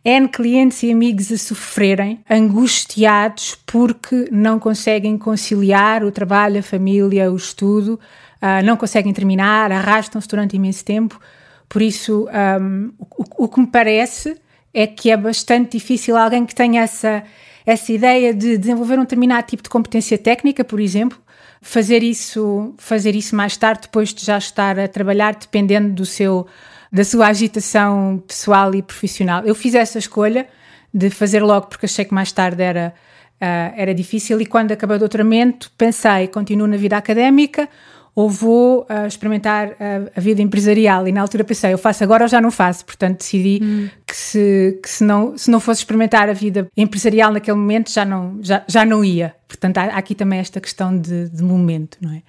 N 0.05 0.27
clientes 0.27 0.83
e 0.83 0.91
amigos 0.91 1.31
a 1.31 1.37
sofrerem, 1.37 2.19
angustiados 2.29 3.57
porque 3.65 4.29
não 4.31 4.59
conseguem 4.59 5.17
conciliar 5.17 6.03
o 6.03 6.11
trabalho, 6.11 6.59
a 6.59 6.63
família, 6.63 7.31
o 7.31 7.35
estudo, 7.35 7.99
uh, 8.39 8.63
não 8.63 8.77
conseguem 8.77 9.11
terminar, 9.11 9.71
arrastam-se 9.71 10.27
durante 10.27 10.55
imenso 10.55 10.85
tempo. 10.85 11.19
Por 11.67 11.81
isso, 11.81 12.27
um, 12.61 12.93
o, 13.09 13.45
o 13.45 13.47
que 13.47 13.59
me 13.59 13.65
parece 13.65 14.37
é 14.71 14.85
que 14.85 15.09
é 15.09 15.17
bastante 15.17 15.71
difícil 15.71 16.15
alguém 16.15 16.45
que 16.45 16.53
tenha 16.53 16.83
essa, 16.83 17.23
essa 17.65 17.91
ideia 17.91 18.31
de 18.31 18.59
desenvolver 18.59 18.99
um 18.99 19.03
determinado 19.03 19.47
tipo 19.47 19.63
de 19.63 19.69
competência 19.69 20.19
técnica, 20.19 20.63
por 20.63 20.79
exemplo, 20.79 21.17
fazer 21.65 22.03
isso, 22.03 22.75
fazer 22.77 23.15
isso 23.15 23.35
mais 23.35 23.57
tarde, 23.57 23.81
depois 23.81 24.13
de 24.13 24.23
já 24.23 24.37
estar 24.37 24.79
a 24.79 24.87
trabalhar, 24.87 25.33
dependendo 25.33 25.91
do 25.91 26.05
seu 26.05 26.45
da 26.91 27.03
sua 27.03 27.27
agitação 27.27 28.23
pessoal 28.25 28.73
e 28.75 28.81
profissional. 28.83 29.43
Eu 29.43 29.55
fiz 29.55 29.73
essa 29.73 29.97
escolha 29.97 30.47
de 30.93 31.09
fazer 31.09 31.41
logo 31.41 31.65
porque 31.67 31.87
achei 31.87 32.05
que 32.05 32.13
mais 32.13 32.31
tarde 32.31 32.61
era, 32.61 32.93
uh, 33.41 33.73
era 33.75 33.93
difícil 33.93 34.39
e 34.39 34.45
quando 34.45 34.71
acabei 34.71 34.95
o 34.95 34.99
doutoramento 34.99 35.71
pensei, 35.75 36.27
continuo 36.27 36.67
na 36.67 36.77
vida 36.77 36.95
académica 36.95 37.67
ou 38.15 38.29
vou 38.29 38.87
uh, 38.89 39.05
experimentar 39.05 39.75
a, 39.77 40.17
a, 40.17 40.21
vida 40.21 40.41
empresarial. 40.41 41.05
E 41.05 41.11
na 41.11 41.19
altura 41.19 41.43
pensei, 41.43 41.73
eu 41.73 41.77
faço 41.77 42.01
agora 42.01 42.23
ou 42.23 42.29
já 42.29 42.39
não 42.39 42.49
faço. 42.49 42.85
Portanto, 42.85 43.19
decidi 43.19 43.59
hum. 43.61 43.89
que, 44.07 44.15
se, 44.15 44.79
que 44.81 44.89
se, 44.89 45.03
não, 45.03 45.37
se 45.37 45.51
não 45.51 45.59
fosse 45.59 45.81
experimentar 45.81 46.29
a 46.29 46.33
vida 46.33 46.65
empresarial 46.77 47.33
naquele 47.33 47.57
momento, 47.57 47.91
já 47.91 48.05
não, 48.05 48.39
já, 48.41 48.63
já 48.67 48.85
não 48.85 49.03
ia. 49.03 49.35
Portanto, 49.49 49.79
há, 49.79 49.83
há 49.83 49.97
aqui 49.97 50.15
também 50.15 50.39
esta 50.39 50.61
questão 50.61 50.97
de, 50.97 51.29
de 51.29 51.43
momento, 51.43 51.97
não 52.01 52.13
é? 52.13 52.21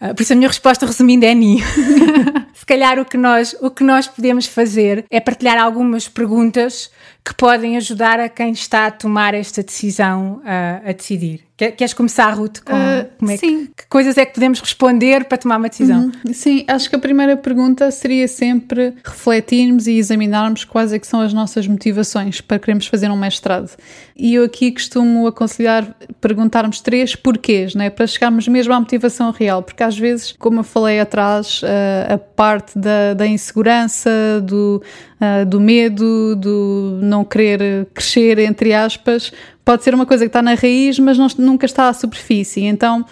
Uh, 0.00 0.14
por 0.14 0.22
isso 0.22 0.32
a 0.32 0.36
minha 0.36 0.48
resposta 0.48 0.86
resumindo 0.86 1.26
é 1.26 1.34
NI. 1.34 1.62
se 2.54 2.64
calhar 2.64 2.98
o 2.98 3.04
que, 3.04 3.18
nós, 3.18 3.54
o 3.60 3.70
que 3.70 3.84
nós 3.84 4.06
podemos 4.06 4.46
fazer 4.46 5.04
é 5.10 5.20
partilhar 5.20 5.58
algumas 5.58 6.08
perguntas 6.08 6.90
que 7.22 7.34
podem 7.34 7.76
ajudar 7.76 8.18
a 8.18 8.30
quem 8.30 8.52
está 8.52 8.86
a 8.86 8.90
tomar 8.90 9.34
esta 9.34 9.62
decisão 9.62 10.40
uh, 10.44 10.88
a 10.88 10.92
decidir. 10.92 11.47
Queres 11.58 11.92
começar, 11.92 12.30
Ruth? 12.30 12.60
Com, 12.64 12.72
uh, 12.72 13.32
é 13.32 13.36
sim. 13.36 13.66
Que, 13.66 13.82
que, 13.82 13.88
coisas 13.88 14.16
é 14.16 14.24
que 14.24 14.32
podemos 14.32 14.60
responder 14.60 15.24
para 15.24 15.36
tomar 15.36 15.56
uma 15.56 15.68
decisão? 15.68 16.12
Uhum. 16.24 16.32
Sim, 16.32 16.64
acho 16.68 16.88
que 16.88 16.94
a 16.94 17.00
primeira 17.00 17.36
pergunta 17.36 17.90
seria 17.90 18.28
sempre 18.28 18.94
refletirmos 19.04 19.88
e 19.88 19.94
examinarmos 19.98 20.64
quais 20.64 20.92
é 20.92 21.00
que 21.00 21.06
são 21.06 21.20
as 21.20 21.34
nossas 21.34 21.66
motivações 21.66 22.40
para 22.40 22.60
queremos 22.60 22.86
fazer 22.86 23.10
um 23.10 23.16
mestrado. 23.16 23.76
E 24.16 24.34
eu 24.34 24.44
aqui 24.44 24.70
costumo 24.70 25.26
aconselhar 25.26 25.96
perguntarmos 26.20 26.80
três 26.80 27.16
porquês, 27.16 27.74
né? 27.74 27.90
para 27.90 28.06
chegarmos 28.06 28.46
mesmo 28.46 28.72
à 28.72 28.78
motivação 28.78 29.32
real, 29.32 29.60
porque 29.60 29.82
às 29.82 29.98
vezes, 29.98 30.36
como 30.38 30.60
eu 30.60 30.64
falei 30.64 31.00
atrás, 31.00 31.60
uh, 31.64 32.14
a 32.14 32.18
parte 32.18 32.78
da, 32.78 33.14
da 33.14 33.26
insegurança, 33.26 34.10
do, 34.44 34.80
uh, 35.20 35.44
do 35.44 35.60
medo, 35.60 36.36
do 36.36 37.00
não 37.02 37.24
querer 37.24 37.86
crescer, 37.92 38.38
entre 38.38 38.72
aspas, 38.72 39.32
pode 39.68 39.84
ser 39.84 39.94
uma 39.94 40.06
coisa 40.06 40.24
que 40.24 40.30
está 40.30 40.40
na 40.40 40.54
raiz, 40.54 40.98
mas 40.98 41.18
não, 41.18 41.26
nunca 41.36 41.66
está 41.66 41.90
à 41.90 41.92
superfície. 41.92 42.62
Então 42.62 43.04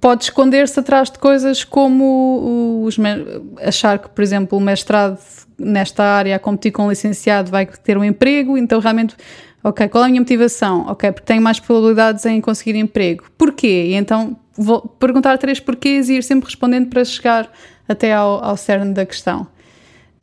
pode 0.00 0.24
esconder-se 0.24 0.80
atrás 0.80 1.10
de 1.10 1.18
coisas 1.18 1.64
como 1.64 2.82
os, 2.82 2.96
achar 3.62 3.98
que, 3.98 4.08
por 4.08 4.22
exemplo, 4.22 4.56
o 4.56 4.60
mestrado 4.60 5.18
nesta 5.58 6.02
área 6.02 6.34
a 6.34 6.38
competir 6.38 6.72
com 6.72 6.86
o 6.86 6.88
licenciado 6.88 7.50
vai 7.50 7.66
ter 7.66 7.98
um 7.98 8.02
emprego, 8.02 8.56
então 8.56 8.80
realmente, 8.80 9.14
ok, 9.62 9.86
qual 9.88 10.04
é 10.04 10.06
a 10.06 10.08
minha 10.08 10.22
motivação? 10.22 10.86
Ok, 10.88 11.12
porque 11.12 11.26
tenho 11.26 11.42
mais 11.42 11.60
probabilidades 11.60 12.24
em 12.24 12.40
conseguir 12.40 12.74
emprego. 12.74 13.24
Porquê? 13.36 13.88
E 13.88 13.96
então 13.96 14.34
vou 14.56 14.80
perguntar 14.80 15.36
três 15.36 15.60
porquês 15.60 16.08
e 16.08 16.14
ir 16.14 16.22
sempre 16.22 16.46
respondendo 16.46 16.88
para 16.88 17.04
chegar 17.04 17.52
até 17.86 18.14
ao, 18.14 18.42
ao 18.42 18.56
cerne 18.56 18.94
da 18.94 19.04
questão. 19.04 19.46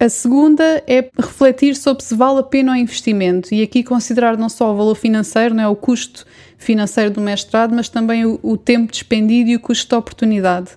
A 0.03 0.09
segunda 0.09 0.83
é 0.85 1.09
refletir 1.17 1.77
sobre 1.77 2.03
se 2.03 2.13
vale 2.13 2.39
a 2.39 2.43
pena 2.43 2.73
o 2.73 2.75
investimento 2.75 3.55
e 3.55 3.63
aqui 3.63 3.81
considerar 3.81 4.35
não 4.35 4.49
só 4.49 4.69
o 4.69 4.75
valor 4.75 4.95
financeiro, 4.95 5.55
não 5.55 5.63
é, 5.63 5.67
o 5.69 5.77
custo 5.77 6.25
financeiro 6.57 7.09
do 7.09 7.21
mestrado, 7.21 7.73
mas 7.73 7.87
também 7.87 8.25
o, 8.25 8.37
o 8.43 8.57
tempo 8.57 8.91
despendido 8.91 9.51
e 9.51 9.55
o 9.55 9.61
custo 9.61 9.87
de 9.87 9.95
oportunidade. 9.95 10.71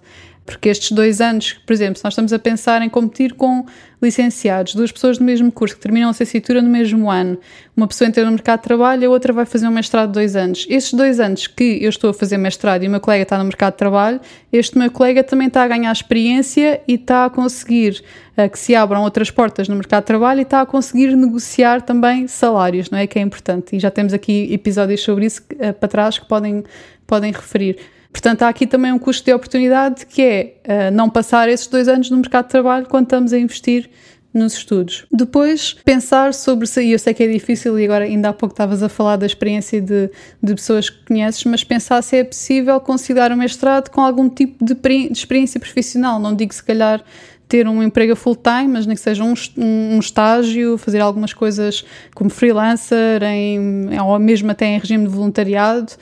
Porque 0.46 0.68
estes 0.68 0.92
dois 0.92 1.20
anos, 1.20 1.54
por 1.66 1.72
exemplo, 1.72 1.98
se 1.98 2.04
nós 2.04 2.12
estamos 2.12 2.32
a 2.32 2.38
pensar 2.38 2.80
em 2.80 2.88
competir 2.88 3.34
com 3.34 3.66
licenciados, 4.00 4.74
duas 4.74 4.92
pessoas 4.92 5.18
do 5.18 5.24
mesmo 5.24 5.50
curso 5.50 5.74
que 5.74 5.80
terminam 5.80 6.08
a 6.08 6.12
licenciatura 6.12 6.62
no 6.62 6.68
mesmo 6.68 7.10
ano, 7.10 7.36
uma 7.76 7.88
pessoa 7.88 8.06
entra 8.06 8.24
no 8.24 8.30
mercado 8.30 8.60
de 8.60 8.64
trabalho, 8.64 9.08
a 9.08 9.10
outra 9.10 9.32
vai 9.32 9.44
fazer 9.44 9.66
um 9.66 9.70
mestrado 9.72 10.08
de 10.08 10.14
dois 10.14 10.36
anos. 10.36 10.66
Estes 10.68 10.94
dois 10.94 11.18
anos 11.18 11.46
que 11.46 11.78
eu 11.82 11.88
estou 11.88 12.10
a 12.10 12.14
fazer 12.14 12.36
mestrado 12.36 12.84
e 12.84 12.88
o 12.88 12.90
meu 12.90 13.00
colega 13.00 13.24
está 13.24 13.36
no 13.36 13.44
mercado 13.44 13.72
de 13.72 13.78
trabalho, 13.78 14.20
este 14.52 14.78
meu 14.78 14.90
colega 14.90 15.24
também 15.24 15.48
está 15.48 15.64
a 15.64 15.68
ganhar 15.68 15.90
experiência 15.90 16.80
e 16.86 16.94
está 16.94 17.24
a 17.24 17.30
conseguir 17.30 18.04
uh, 18.36 18.48
que 18.48 18.58
se 18.58 18.74
abram 18.74 19.02
outras 19.02 19.30
portas 19.30 19.68
no 19.68 19.74
mercado 19.74 20.02
de 20.02 20.06
trabalho 20.06 20.40
e 20.40 20.42
está 20.42 20.60
a 20.60 20.66
conseguir 20.66 21.16
negociar 21.16 21.82
também 21.82 22.28
salários, 22.28 22.88
não 22.90 22.98
é? 22.98 23.06
Que 23.06 23.18
é 23.18 23.22
importante. 23.22 23.74
E 23.74 23.80
já 23.80 23.90
temos 23.90 24.12
aqui 24.12 24.52
episódios 24.52 25.02
sobre 25.02 25.26
isso 25.26 25.42
uh, 25.54 25.72
para 25.72 25.88
trás 25.88 26.18
que 26.18 26.26
podem, 26.26 26.62
podem 27.06 27.32
referir. 27.32 27.78
Portanto, 28.10 28.42
há 28.42 28.48
aqui 28.48 28.66
também 28.66 28.92
um 28.92 28.98
custo 28.98 29.24
de 29.24 29.32
oportunidade 29.32 30.06
que 30.06 30.22
é 30.22 30.54
uh, 30.66 30.94
não 30.94 31.10
passar 31.10 31.48
esses 31.48 31.66
dois 31.66 31.88
anos 31.88 32.10
no 32.10 32.16
mercado 32.16 32.46
de 32.46 32.50
trabalho 32.50 32.86
quando 32.86 33.04
estamos 33.04 33.32
a 33.32 33.38
investir 33.38 33.90
nos 34.36 34.52
estudos. 34.52 35.06
Depois, 35.10 35.74
pensar 35.84 36.34
sobre 36.34 36.66
se, 36.66 36.82
e 36.82 36.92
eu 36.92 36.98
sei 36.98 37.14
que 37.14 37.22
é 37.22 37.26
difícil, 37.26 37.78
e 37.78 37.84
agora 37.84 38.04
ainda 38.04 38.28
há 38.28 38.32
pouco 38.32 38.52
estavas 38.52 38.82
a 38.82 38.88
falar 38.88 39.16
da 39.16 39.24
experiência 39.24 39.80
de, 39.80 40.10
de 40.42 40.54
pessoas 40.54 40.90
que 40.90 41.04
conheces, 41.06 41.42
mas 41.44 41.64
pensar 41.64 42.02
se 42.02 42.16
é 42.16 42.24
possível 42.24 42.78
conciliar 42.80 43.32
o 43.32 43.36
mestrado 43.36 43.90
com 43.90 44.02
algum 44.02 44.28
tipo 44.28 44.62
de, 44.62 44.74
de 44.74 45.12
experiência 45.12 45.58
profissional. 45.58 46.20
Não 46.20 46.34
digo 46.34 46.52
se 46.52 46.62
calhar 46.62 47.02
ter 47.48 47.66
um 47.66 47.82
emprego 47.82 48.14
full 48.16 48.36
time, 48.36 48.68
mas 48.68 48.86
nem 48.86 48.96
que 48.96 49.00
seja 49.00 49.22
um, 49.22 49.34
um, 49.56 49.98
estágio, 49.98 50.76
fazer 50.76 51.00
algumas 51.00 51.32
coisas 51.32 51.84
como 52.14 52.28
freelancer, 52.28 53.22
em, 53.22 53.98
ou 54.00 54.18
mesmo 54.18 54.50
até 54.50 54.66
em 54.66 54.78
regime 54.78 55.04
de 55.04 55.10
voluntariado 55.10 55.92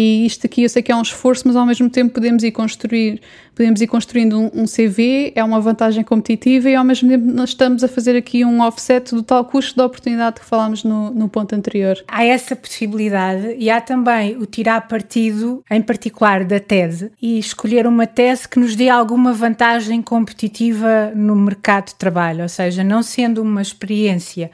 e 0.00 0.24
isto 0.24 0.46
aqui 0.46 0.62
eu 0.62 0.68
sei 0.68 0.80
que 0.80 0.92
é 0.92 0.94
um 0.94 1.02
esforço, 1.02 1.42
mas 1.44 1.56
ao 1.56 1.66
mesmo 1.66 1.90
tempo 1.90 2.14
podemos 2.14 2.44
ir 2.44 2.52
construir, 2.52 3.20
podemos 3.52 3.80
ir 3.80 3.88
construindo 3.88 4.38
um, 4.38 4.62
um 4.62 4.64
CV, 4.64 5.32
é 5.34 5.42
uma 5.42 5.60
vantagem 5.60 6.04
competitiva 6.04 6.70
e 6.70 6.76
ao 6.76 6.84
mesmo 6.84 7.08
tempo 7.08 7.24
nós 7.26 7.48
estamos 7.48 7.82
a 7.82 7.88
fazer 7.88 8.16
aqui 8.16 8.44
um 8.44 8.60
offset 8.60 9.12
do 9.12 9.24
tal 9.24 9.44
custo 9.44 9.76
da 9.76 9.84
oportunidade 9.84 10.38
que 10.38 10.46
falámos 10.46 10.84
no, 10.84 11.10
no 11.10 11.28
ponto 11.28 11.52
anterior. 11.52 11.96
Há 12.06 12.22
essa 12.22 12.54
possibilidade 12.54 13.56
e 13.58 13.68
há 13.68 13.80
também 13.80 14.36
o 14.36 14.46
tirar 14.46 14.86
partido, 14.86 15.64
em 15.68 15.82
particular 15.82 16.44
da 16.44 16.60
tese, 16.60 17.10
e 17.20 17.36
escolher 17.36 17.84
uma 17.84 18.06
tese 18.06 18.48
que 18.48 18.60
nos 18.60 18.76
dê 18.76 18.88
alguma 18.88 19.32
vantagem 19.32 20.00
competitiva 20.00 21.10
no 21.12 21.34
mercado 21.34 21.86
de 21.86 21.96
trabalho, 21.96 22.42
ou 22.42 22.48
seja, 22.48 22.84
não 22.84 23.02
sendo 23.02 23.42
uma 23.42 23.62
experiência 23.62 24.48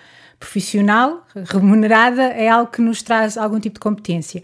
profissional, 0.45 1.27
remunerada, 1.35 2.23
é 2.23 2.49
algo 2.49 2.71
que 2.71 2.83
nos 2.83 3.03
traz 3.03 3.39
algum 3.39 3.59
tipo 3.59 3.75
de 3.75 3.81
competência. 3.81 4.43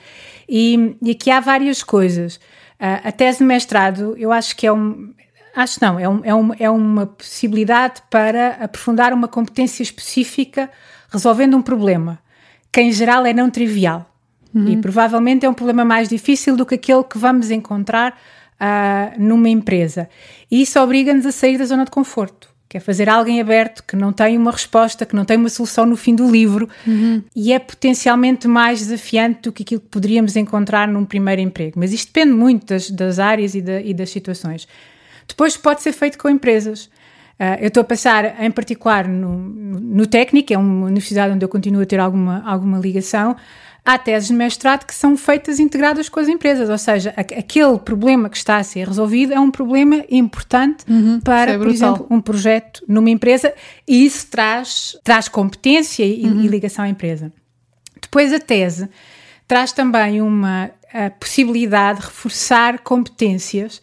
E, 0.48 0.96
e 1.02 1.10
aqui 1.10 1.30
há 1.30 1.40
várias 1.40 1.82
coisas. 1.82 2.36
Uh, 2.80 3.04
a 3.04 3.12
tese 3.12 3.38
de 3.38 3.44
mestrado, 3.44 4.16
eu 4.16 4.32
acho 4.32 4.56
que 4.56 4.66
é 4.66 4.72
um. 4.72 5.12
Acho 5.54 5.78
não, 5.82 5.98
é, 5.98 6.08
um, 6.08 6.20
é, 6.24 6.34
um, 6.34 6.54
é 6.58 6.70
uma 6.70 7.06
possibilidade 7.06 8.00
para 8.08 8.56
aprofundar 8.62 9.12
uma 9.12 9.28
competência 9.28 9.82
específica 9.82 10.70
resolvendo 11.10 11.56
um 11.56 11.62
problema, 11.62 12.18
que 12.72 12.80
em 12.80 12.92
geral 12.92 13.26
é 13.26 13.32
não 13.32 13.50
trivial. 13.50 14.06
Uhum. 14.54 14.68
E 14.68 14.76
provavelmente 14.78 15.44
é 15.44 15.50
um 15.50 15.54
problema 15.54 15.84
mais 15.84 16.08
difícil 16.08 16.56
do 16.56 16.64
que 16.64 16.76
aquele 16.76 17.04
que 17.04 17.18
vamos 17.18 17.50
encontrar 17.50 18.12
uh, 18.12 19.20
numa 19.20 19.48
empresa. 19.48 20.08
E 20.50 20.62
isso 20.62 20.80
obriga-nos 20.80 21.26
a 21.26 21.32
sair 21.32 21.58
da 21.58 21.64
zona 21.64 21.84
de 21.84 21.90
conforto 21.90 22.48
que 22.70 22.76
é 22.76 22.80
fazer 22.80 23.08
alguém 23.08 23.40
aberto, 23.40 23.82
que 23.82 23.96
não 23.96 24.12
tem 24.12 24.38
uma 24.38 24.52
resposta, 24.52 25.04
que 25.04 25.16
não 25.16 25.24
tem 25.24 25.36
uma 25.36 25.48
solução 25.48 25.84
no 25.84 25.96
fim 25.96 26.14
do 26.14 26.30
livro 26.30 26.68
uhum. 26.86 27.20
e 27.34 27.52
é 27.52 27.58
potencialmente 27.58 28.46
mais 28.46 28.78
desafiante 28.78 29.40
do 29.42 29.52
que 29.52 29.64
aquilo 29.64 29.80
que 29.80 29.88
poderíamos 29.88 30.36
encontrar 30.36 30.86
num 30.86 31.04
primeiro 31.04 31.40
emprego. 31.40 31.80
Mas 31.80 31.92
isto 31.92 32.12
depende 32.12 32.32
muito 32.32 32.66
das, 32.66 32.88
das 32.88 33.18
áreas 33.18 33.56
e, 33.56 33.60
da, 33.60 33.80
e, 33.80 33.92
das 33.92 34.10
situações. 34.10 34.68
Depois 35.26 35.56
pode 35.56 35.82
ser 35.82 35.90
feito 35.90 36.16
com 36.16 36.30
empresas. 36.30 36.84
Uh, 37.40 37.58
eu 37.58 37.68
estou 37.68 37.80
a 37.80 37.84
passar, 37.84 38.40
em 38.40 38.52
particular, 38.52 39.08
no, 39.08 39.36
no 39.36 40.06
técnico, 40.06 40.52
é 40.52 40.56
uma 40.56 40.86
universidade 40.86 41.34
onde 41.34 41.44
eu 41.44 41.48
continuo 41.48 41.82
a 41.82 41.86
ter 41.86 41.98
alguma, 41.98 42.40
alguma 42.46 42.78
ligação, 42.78 43.34
há 43.84 43.98
teses 43.98 44.28
de 44.28 44.34
mestrado 44.34 44.86
que 44.86 44.94
são 44.94 45.16
feitas 45.16 45.58
integradas 45.58 46.08
com 46.08 46.20
as 46.20 46.28
empresas, 46.28 46.68
ou 46.68 46.78
seja, 46.78 47.12
aquele 47.16 47.78
problema 47.78 48.28
que 48.28 48.36
está 48.36 48.56
a 48.56 48.62
ser 48.62 48.86
resolvido 48.86 49.32
é 49.32 49.40
um 49.40 49.50
problema 49.50 50.04
importante 50.10 50.84
uhum, 50.88 51.20
para, 51.20 51.52
é 51.52 51.58
por 51.58 51.68
exemplo, 51.68 52.06
um 52.10 52.20
projeto 52.20 52.82
numa 52.86 53.10
empresa 53.10 53.52
e 53.86 54.04
isso 54.04 54.26
traz, 54.28 54.96
traz 55.02 55.28
competência 55.28 56.04
e, 56.04 56.24
uhum. 56.24 56.42
e 56.42 56.48
ligação 56.48 56.84
à 56.84 56.88
empresa. 56.88 57.32
Depois 58.00 58.32
a 58.32 58.38
tese 58.38 58.88
traz 59.46 59.72
também 59.72 60.20
uma 60.20 60.70
possibilidade 61.18 62.00
de 62.00 62.06
reforçar 62.06 62.80
competências 62.80 63.80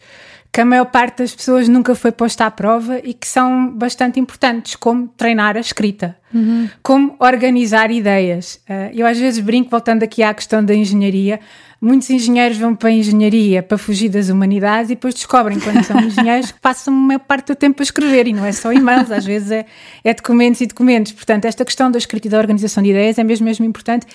que 0.52 0.60
a 0.60 0.64
maior 0.64 0.86
parte 0.86 1.18
das 1.18 1.34
pessoas 1.34 1.68
nunca 1.68 1.94
foi 1.94 2.10
posta 2.10 2.46
à 2.46 2.50
prova 2.50 2.98
e 3.04 3.12
que 3.12 3.28
são 3.28 3.70
bastante 3.70 4.18
importantes, 4.18 4.74
como 4.76 5.06
treinar 5.08 5.56
a 5.56 5.60
escrita, 5.60 6.16
uhum. 6.32 6.68
como 6.82 7.16
organizar 7.18 7.90
ideias. 7.90 8.60
Uh, 8.68 8.90
eu 8.94 9.06
às 9.06 9.18
vezes 9.18 9.40
brinco, 9.40 9.70
voltando 9.70 10.02
aqui 10.02 10.22
à 10.22 10.32
questão 10.32 10.64
da 10.64 10.74
engenharia, 10.74 11.38
muitos 11.80 12.08
engenheiros 12.10 12.56
vão 12.58 12.74
para 12.74 12.88
a 12.88 12.92
engenharia 12.92 13.62
para 13.62 13.78
fugir 13.78 14.08
das 14.08 14.30
humanidades 14.30 14.90
e 14.90 14.94
depois 14.94 15.14
descobrem, 15.14 15.60
quando 15.60 15.84
são 15.84 16.00
engenheiros, 16.00 16.50
que 16.50 16.60
passam 16.60 16.92
a 16.92 16.96
maior 16.96 17.20
parte 17.20 17.48
do 17.48 17.54
tempo 17.54 17.80
a 17.80 17.84
escrever 17.84 18.26
e 18.26 18.32
não 18.32 18.44
é 18.44 18.50
só 18.52 18.72
e-mails, 18.72 19.10
às 19.12 19.24
vezes 19.24 19.50
é, 19.50 19.66
é 20.02 20.14
documentos 20.14 20.60
e 20.60 20.66
documentos. 20.66 21.12
Portanto, 21.12 21.44
esta 21.44 21.64
questão 21.64 21.90
da 21.90 21.98
escrita 21.98 22.26
e 22.26 22.30
da 22.30 22.38
organização 22.38 22.82
de 22.82 22.90
ideias 22.90 23.18
é 23.18 23.22
mesmo, 23.22 23.44
mesmo 23.44 23.64
importante 23.64 24.06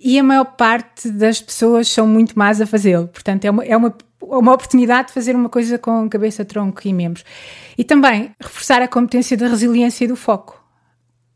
e 0.00 0.18
a 0.18 0.22
maior 0.22 0.44
parte 0.44 1.10
das 1.10 1.40
pessoas 1.40 1.88
são 1.88 2.06
muito 2.06 2.38
más 2.38 2.60
a 2.60 2.66
fazê-lo. 2.66 3.08
Portanto, 3.08 3.44
é 3.44 3.50
uma, 3.50 3.64
é 3.64 3.76
uma 3.76 3.94
uma 4.20 4.52
oportunidade 4.52 5.08
de 5.08 5.14
fazer 5.14 5.34
uma 5.34 5.48
coisa 5.48 5.78
com 5.78 6.08
cabeça, 6.08 6.44
tronco 6.44 6.80
e 6.84 6.92
membros. 6.92 7.24
E 7.76 7.84
também 7.84 8.30
reforçar 8.40 8.82
a 8.82 8.88
competência 8.88 9.36
da 9.36 9.48
resiliência 9.48 10.04
e 10.04 10.08
do 10.08 10.16
foco. 10.16 10.58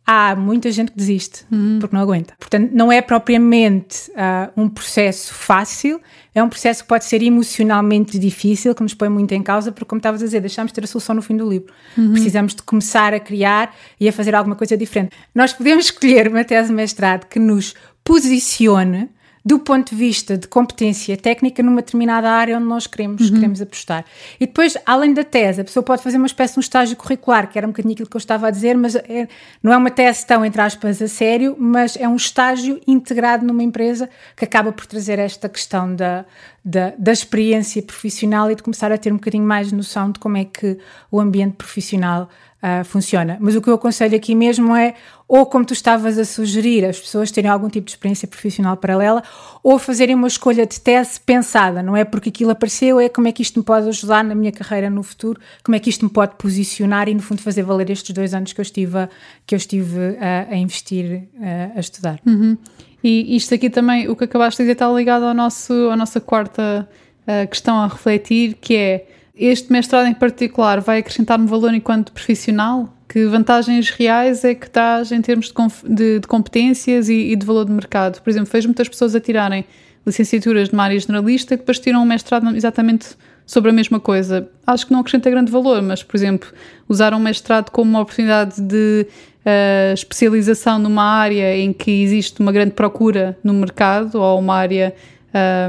Há 0.05 0.35
muita 0.35 0.71
gente 0.73 0.91
que 0.91 0.99
desiste 0.99 1.47
uhum. 1.51 1.79
porque 1.81 1.95
não 1.95 2.03
aguenta. 2.03 2.35
Portanto, 2.37 2.73
não 2.73 2.91
é 2.91 3.01
propriamente 3.01 4.11
uh, 4.11 4.61
um 4.61 4.69
processo 4.69 5.33
fácil, 5.33 6.01
é 6.35 6.43
um 6.43 6.49
processo 6.49 6.83
que 6.83 6.89
pode 6.89 7.05
ser 7.05 7.23
emocionalmente 7.23 8.19
difícil, 8.19 8.75
que 8.75 8.83
nos 8.83 8.95
põe 8.95 9.09
muito 9.09 9.33
em 9.33 9.43
causa, 9.43 9.71
porque, 9.71 9.85
como 9.85 10.01
estavas 10.01 10.21
a 10.21 10.25
dizer, 10.25 10.41
deixamos 10.41 10.73
de 10.73 10.75
ter 10.75 10.85
a 10.85 10.87
solução 10.89 11.15
no 11.15 11.23
fim 11.23 11.37
do 11.37 11.49
livro. 11.49 11.73
Uhum. 11.97 12.13
Precisamos 12.13 12.53
de 12.53 12.63
começar 12.63 13.15
a 13.15 13.21
criar 13.21 13.73
e 14.01 14.09
a 14.09 14.13
fazer 14.13 14.35
alguma 14.35 14.57
coisa 14.57 14.77
diferente. 14.77 15.17
Nós 15.33 15.53
podemos 15.53 15.85
escolher 15.93 16.27
uma 16.27 16.43
tese 16.43 16.71
de 16.71 16.75
mestrado 16.75 17.27
que 17.27 17.39
nos 17.39 17.75
posicione 18.03 19.09
do 19.45 19.59
ponto 19.59 19.91
de 19.91 19.97
vista 19.97 20.39
de 20.39 20.47
competência 20.47 21.17
técnica 21.17 21.63
numa 21.63 21.83
determinada 21.83 22.31
área 22.31 22.57
onde 22.57 22.67
nós 22.67 22.87
queremos, 22.87 23.29
uhum. 23.29 23.35
queremos 23.35 23.61
apostar. 23.61 24.05
E 24.39 24.47
depois, 24.47 24.77
além 24.87 25.13
da 25.13 25.25
tese, 25.25 25.61
a 25.61 25.65
pessoa 25.65 25.83
pode 25.83 26.03
fazer 26.03 26.17
uma 26.17 26.27
espécie 26.27 26.55
de 26.55 26.61
um 26.61 26.61
estágio 26.61 26.97
curricular, 26.97 27.51
que 27.51 27.59
era 27.59 27.67
um 27.67 27.71
bocadinho 27.71 27.95
aquilo 27.95 28.09
que 28.09 28.17
eu 28.17 28.21
estava 28.21 28.47
a 28.47 28.51
dizer, 28.51 28.77
mas 28.77 28.95
é, 28.95 29.29
não 29.63 29.73
é 29.73 29.77
uma 29.77 29.91
tese 29.91 30.25
tão, 30.27 30.45
entre 30.45 30.61
aspas, 30.61 31.03
a 31.03 31.09
sério, 31.09 31.57
mas 31.59 31.97
é 31.97 32.07
um 32.07 32.17
estágio 32.17 32.81
integrado 32.87 33.45
numa 33.45 33.63
empresa 33.63 34.09
que 34.37 34.45
acaba 34.45 34.71
por 34.73 34.87
trazer 34.87 35.19
esta 35.19 35.49
questão 35.49 35.95
da, 35.95 36.25
da, 36.65 36.93
da 36.97 37.13
experiência 37.13 37.83
profissional 37.83 38.51
e 38.51 38.55
de 38.55 38.63
começar 38.63 38.93
a 38.93 38.99
ter 38.99 39.13
um 39.13 39.17
bocadinho 39.17 39.45
mais 39.45 39.73
noção 39.73 40.13
de 40.13 40.21
como 40.21 40.37
é 40.37 40.45
que 40.45 40.79
o 41.11 41.21
ambiente 41.21 41.55
profissional 41.55 42.29
uh, 42.63 42.85
funciona. 42.85 43.37
Mas 43.41 43.57
o 43.57 43.61
que 43.61 43.69
eu 43.69 43.75
aconselho 43.75 44.15
aqui 44.15 44.35
mesmo 44.35 44.75
é, 44.75 44.95
ou 45.27 45.45
como 45.47 45.65
tu 45.65 45.73
estavas 45.73 46.19
a 46.19 46.25
sugerir, 46.25 46.85
as 46.85 47.01
pessoas 47.01 47.31
terem 47.31 47.51
algum 47.51 47.69
tipo 47.69 47.87
de 47.87 47.93
experiência 47.93 48.29
profissional 48.29 48.77
paralela, 48.77 49.23
ou 49.63 49.79
fazerem 49.79 50.15
uma 50.15 50.29
escolha 50.29 50.67
de 50.67 50.81
tese 50.81 51.21
pensada, 51.21 51.83
não 51.83 51.97
é 51.97 52.05
porque 52.05 52.29
aquilo 52.29 52.51
apareceu, 52.51 53.01
é 53.01 53.09
como 53.09 53.27
é 53.29 53.33
que 53.33 53.43
isto 53.43 53.59
me 53.59 53.65
pode 53.65 53.89
ajudar 53.89 54.23
na 54.23 54.35
minha 54.35 54.53
carreira 54.53 54.89
no 54.89 55.03
futuro, 55.03 55.41
como 55.65 55.75
é 55.75 55.79
que 55.79 55.91
isto 55.91 56.05
me 56.05 56.11
pode 56.11 56.37
posicionar 56.37 57.09
e, 57.09 57.15
no 57.15 57.21
fundo, 57.21 57.43
fazer 57.43 57.63
valer 57.63 57.91
estes 57.91 58.15
dois 58.15 58.35
anos 58.35 58.53
que 58.53 58.61
eu 58.61 58.63
estive, 58.63 58.99
a, 58.99 59.09
que 59.47 59.55
eu 59.55 59.57
estive 59.57 60.17
a, 60.21 60.53
a 60.53 60.57
investir, 60.57 61.25
a, 61.41 61.79
a 61.79 61.81
estudar. 61.81 62.21
Uhum. 62.27 62.57
E 63.03 63.37
isto 63.37 63.53
aqui 63.53 63.69
também, 63.69 64.09
o 64.09 64.15
que 64.15 64.25
acabaste 64.25 64.59
de 64.59 64.65
dizer, 64.65 64.75
está 64.75 64.89
ligado 64.93 65.25
ao 65.25 65.35
nosso, 65.35 65.73
à 65.91 65.97
nossa 65.97 66.21
quarta 66.21 66.89
uh, 67.23 67.49
questão 67.49 67.77
a 67.79 67.89
refletir, 67.89 68.55
que 68.61 68.77
é 68.77 69.07
este 69.35 69.73
mestrado 69.73 70.07
em 70.07 70.15
particular 70.15 70.81
vai 70.81 70.99
acrescentar-me 70.99 71.47
valor 71.47 71.73
enquanto 71.75 72.13
profissional? 72.13 72.93
Que 73.09 73.27
vantagens 73.27 73.91
reais 73.91 74.45
é 74.45 74.55
que 74.55 74.69
traz 74.69 75.13
em 75.13 75.21
termos 75.21 75.49
de, 75.53 75.95
de, 75.95 76.21
de 76.21 76.27
competências 76.27 77.09
e, 77.09 77.33
e, 77.33 77.37
de 77.37 77.45
valor 77.45 77.65
de 77.65 77.73
mercado? 77.73 78.21
Por 78.21 78.31
exemplo, 78.31 78.51
vejo 78.51 78.69
muitas 78.69 78.89
pessoas 78.89 79.15
a 79.15 79.21
tirarem 79.21 79.65
licenciaturas 80.07 80.69
de 80.69 80.75
uma 80.75 80.85
área 80.85 80.99
generalista 80.99 81.57
que 81.57 81.63
depois 81.63 81.79
tiram 81.79 82.03
um 82.03 82.07
mestrado 82.07 82.55
exatamente 82.57 83.09
sobre 83.47 83.71
a 83.71 83.73
mesma 83.73 84.01
coisa. 84.01 84.49
Acho 84.67 84.87
que 84.87 84.93
não 84.93 85.01
acrescenta 85.01 85.31
grande 85.31 85.51
valor, 85.51 85.83
mas, 85.83 86.03
por 86.03 86.17
exemplo, 86.17 86.49
usar 86.89 87.13
um 87.15 87.19
mestrado 87.19 87.71
como 87.71 87.91
uma 87.91 88.01
oportunidade 88.01 88.61
de 88.61 89.07
uh, 89.45 89.95
especialização 89.95 90.79
numa 90.79 91.05
área 91.05 91.57
em 91.57 91.73
que 91.73 92.03
existe 92.03 92.41
uma 92.41 92.53
grande 92.53 92.73
procura 92.73 93.37
no 93.45 93.53
mercado 93.53 94.21
ou 94.21 94.39
uma 94.39 94.57
área 94.57 94.95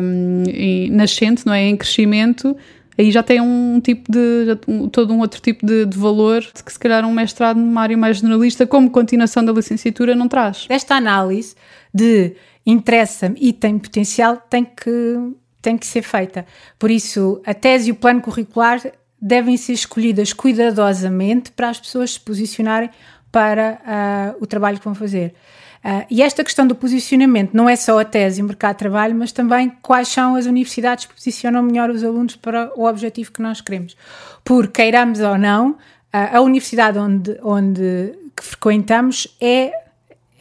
um, 0.01 0.43
nascente, 0.91 1.45
não 1.45 1.53
é? 1.53 1.63
Em 1.63 1.77
crescimento, 1.77 2.55
aí 2.97 3.11
já 3.11 3.23
tem 3.23 3.41
um 3.41 3.79
tipo 3.79 4.11
de 4.11 4.57
um, 4.67 4.87
todo 4.87 5.13
um 5.13 5.19
outro 5.19 5.41
tipo 5.41 5.65
de, 5.65 5.85
de, 5.85 5.97
valor 5.97 6.41
que 6.41 6.71
se 6.71 6.79
calhar 6.79 7.05
um 7.05 7.13
mestrado 7.13 7.57
numa 7.57 7.81
área 7.81 7.97
mais 7.97 8.17
generalista 8.17 8.65
como 8.67 8.89
continuação 8.89 9.43
da 9.43 9.51
licenciatura 9.51 10.15
não 10.15 10.27
traz. 10.27 10.65
Esta 10.69 10.95
análise 10.95 11.55
de 11.93 12.35
interessa-me 12.65 13.37
e 13.39 13.53
tem 13.53 13.77
potencial 13.77 14.37
tem 14.37 14.63
que 14.63 15.33
tem 15.61 15.77
que 15.77 15.87
ser 15.87 16.01
feita. 16.01 16.45
Por 16.77 16.91
isso, 16.91 17.41
a 17.45 17.53
tese 17.53 17.87
e 17.87 17.91
o 17.93 17.95
plano 17.95 18.21
curricular 18.21 18.81
devem 19.19 19.55
ser 19.55 19.71
escolhidas 19.71 20.33
cuidadosamente 20.33 21.51
para 21.53 21.69
as 21.69 21.79
pessoas 21.79 22.11
se 22.11 22.19
posicionarem 22.19 22.89
para 23.31 24.35
uh, 24.37 24.43
o 24.43 24.45
trabalho 24.45 24.77
que 24.77 24.83
vão 24.83 24.93
fazer. 24.93 25.33
Uh, 25.83 26.05
e 26.09 26.21
esta 26.21 26.43
questão 26.43 26.65
do 26.65 26.75
posicionamento 26.75 27.53
não 27.53 27.67
é 27.67 27.75
só 27.75 27.99
a 27.99 28.05
tese 28.05 28.39
e 28.39 28.43
o 28.43 28.45
mercado 28.45 28.75
de 28.75 28.79
trabalho, 28.79 29.13
mas 29.13 29.33
também 29.33 29.69
quais 29.81 30.07
são 30.07 30.35
as 30.35 30.45
universidades 30.45 31.05
que 31.05 31.13
posicionam 31.13 31.61
melhor 31.61 31.89
os 31.89 32.03
alunos 32.03 32.37
para 32.37 32.71
o 32.75 32.85
objetivo 32.85 33.31
que 33.31 33.41
nós 33.41 33.59
queremos. 33.59 33.97
Porque, 34.45 34.81
queiramos 34.81 35.19
ou 35.19 35.37
não, 35.37 35.77
a 36.13 36.39
universidade 36.41 36.97
onde, 36.97 37.37
onde 37.43 38.13
que 38.35 38.43
frequentamos 38.43 39.27
é, 39.41 39.71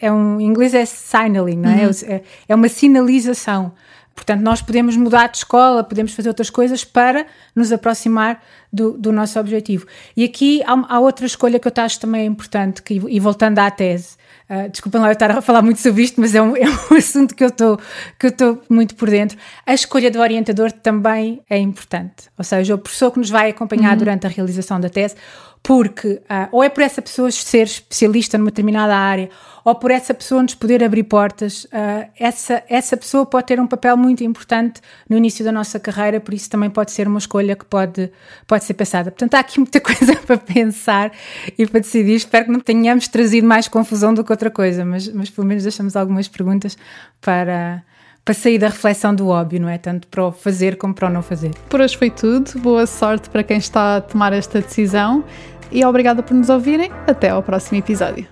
é 0.01 0.13
um, 0.13 0.41
em 0.41 0.47
inglês 0.47 0.75
é 0.75 0.85
signaling, 0.85 1.57
não 1.57 1.71
é? 1.71 1.87
Uhum. 1.87 1.93
É, 2.05 2.23
é 2.49 2.55
uma 2.55 2.69
sinalização. 2.69 3.73
Portanto, 4.15 4.43
nós 4.43 4.61
podemos 4.61 4.97
mudar 4.97 5.29
de 5.29 5.39
escola, 5.39 5.83
podemos 5.83 6.13
fazer 6.13 6.29
outras 6.29 6.51
coisas 6.51 6.85
para 6.85 7.27
nos 7.57 7.73
aproximar 7.73 8.43
do, 8.73 8.93
do 8.93 9.11
nosso 9.11 9.41
objetivo. 9.41 9.87
E 10.17 10.25
aqui 10.25 10.63
há, 10.65 10.97
há, 10.97 11.01
outra 11.01 11.25
escolha 11.25 11.59
que 11.59 11.67
eu 11.67 11.73
acho 11.79 11.99
também 11.99 12.27
importante, 12.27 12.83
que, 12.83 13.01
e 13.09 13.19
voltando 13.19 13.59
à 13.59 13.71
tese, 13.71 14.17
Uh, 14.53 14.69
desculpem 14.69 15.01
lá 15.01 15.09
eu 15.09 15.13
estar 15.15 15.31
a 15.31 15.41
falar 15.41 15.63
muito 15.63 15.81
sobre 15.81 16.03
isto, 16.03 16.21
mas 16.21 16.35
é 16.35 16.43
um, 16.43 16.55
é 16.59 16.69
um 16.69 16.97
assunto 16.97 17.35
que 17.35 17.43
eu 17.43 17.49
estou 17.49 18.63
muito 18.69 18.95
por 18.95 19.09
dentro. 19.09 19.39
A 19.65 19.73
escolha 19.73 20.11
do 20.11 20.21
orientador 20.21 20.71
também 20.71 21.41
é 21.49 21.57
importante. 21.57 22.29
Ou 22.37 22.45
seja, 22.45 22.75
o 22.75 22.79
professor 22.79 23.11
que 23.11 23.19
nos 23.19 23.31
vai 23.31 23.49
acompanhar 23.49 23.93
uhum. 23.93 23.99
durante 23.99 24.27
a 24.27 24.29
realização 24.29 24.79
da 24.79 24.91
tese, 24.91 25.15
porque 25.63 26.09
uh, 26.09 26.49
ou 26.51 26.63
é 26.63 26.69
por 26.69 26.83
essa 26.83 27.01
pessoa 27.01 27.31
ser 27.31 27.63
especialista 27.65 28.37
numa 28.37 28.51
determinada 28.51 28.97
área, 28.97 29.31
ou 29.65 29.75
por 29.77 29.93
essa 29.93 30.13
pessoa 30.13 30.43
nos 30.43 30.57
poder 30.57 30.83
abrir 30.83 31.05
portas, 31.05 31.65
uh, 31.65 32.11
essa, 32.19 32.65
essa 32.69 32.97
pessoa 32.97 33.25
pode 33.25 33.47
ter 33.47 33.61
um 33.61 33.67
papel 33.67 33.97
muito 33.97 34.25
importante 34.25 34.81
no 35.09 35.17
início 35.17 35.45
da 35.45 35.53
nossa 35.53 35.79
carreira, 35.79 36.19
por 36.19 36.35
isso 36.35 36.51
também 36.51 36.69
pode 36.69 36.91
ser 36.91 37.07
uma 37.07 37.19
escolha 37.19 37.55
que 37.55 37.65
pode, 37.65 38.11
pode 38.47 38.65
ser 38.65 38.75
pensada. 38.75 39.13
Portanto, 39.13 39.35
há 39.35 39.39
aqui 39.39 39.61
muita 39.61 39.79
coisa 39.81 40.17
para 40.17 40.37
pensar 40.37 41.13
e 41.57 41.65
para 41.65 41.81
decidir. 41.81 42.17
Espero 42.17 42.47
que 42.47 42.51
não 42.51 42.61
tenhamos 42.61 43.07
trazido 43.07 43.47
mais 43.47 43.69
confusão 43.69 44.13
do 44.13 44.25
que 44.25 44.33
outra 44.33 44.51
coisa, 44.51 44.85
mas, 44.85 45.07
mas 45.09 45.31
pelo 45.31 45.47
menos 45.47 45.63
deixamos 45.63 45.95
algumas 45.95 46.27
perguntas 46.27 46.77
para 47.21 47.85
para 48.25 48.35
sair 48.35 48.59
da 48.59 48.69
reflexão 48.69 49.15
do 49.15 49.29
óbvio, 49.29 49.61
não 49.61 49.69
é? 49.69 49.79
Tanto 49.79 50.07
para 50.07 50.25
o 50.25 50.33
fazer 50.33 50.77
como 50.77 50.95
para 50.95 51.09
o 51.09 51.11
não 51.11 51.23
fazer. 51.23 51.51
Por 51.69 51.81
hoje 51.81 51.97
foi 51.97 52.11
tudo. 52.11 52.53
Boa 52.61 52.87
sorte 52.87 53.29
para 53.29 53.43
quem 53.43 53.57
está 53.57 53.97
a 53.97 54.01
tomar 54.01 54.33
esta 54.33 54.61
decisão 54.61 55.25
e 55.73 55.85
obrigada 55.85 56.23
por 56.23 56.35
nos 56.35 56.49
ouvirem. 56.49 56.91
Até 57.07 57.31
ao 57.31 57.43
próximo 57.43 57.79
episódio. 57.79 58.27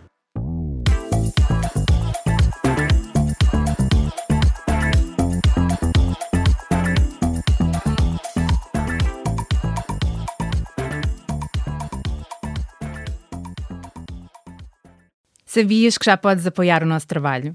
Sabias 15.53 15.99
que 15.99 16.05
já 16.05 16.17
podes 16.17 16.47
apoiar 16.47 16.85
o 16.85 16.87
nosso 16.87 17.09
trabalho? 17.09 17.53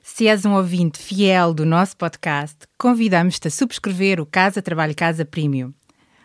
Se 0.00 0.28
és 0.28 0.44
um 0.44 0.54
ouvinte 0.54 0.98
fiel 0.98 1.52
do 1.52 1.66
nosso 1.66 1.96
podcast, 1.96 2.56
convidamos-te 2.78 3.48
a 3.48 3.50
subscrever 3.50 4.20
o 4.20 4.26
Casa 4.26 4.62
Trabalho 4.62 4.94
Casa 4.94 5.24
Premium. 5.24 5.72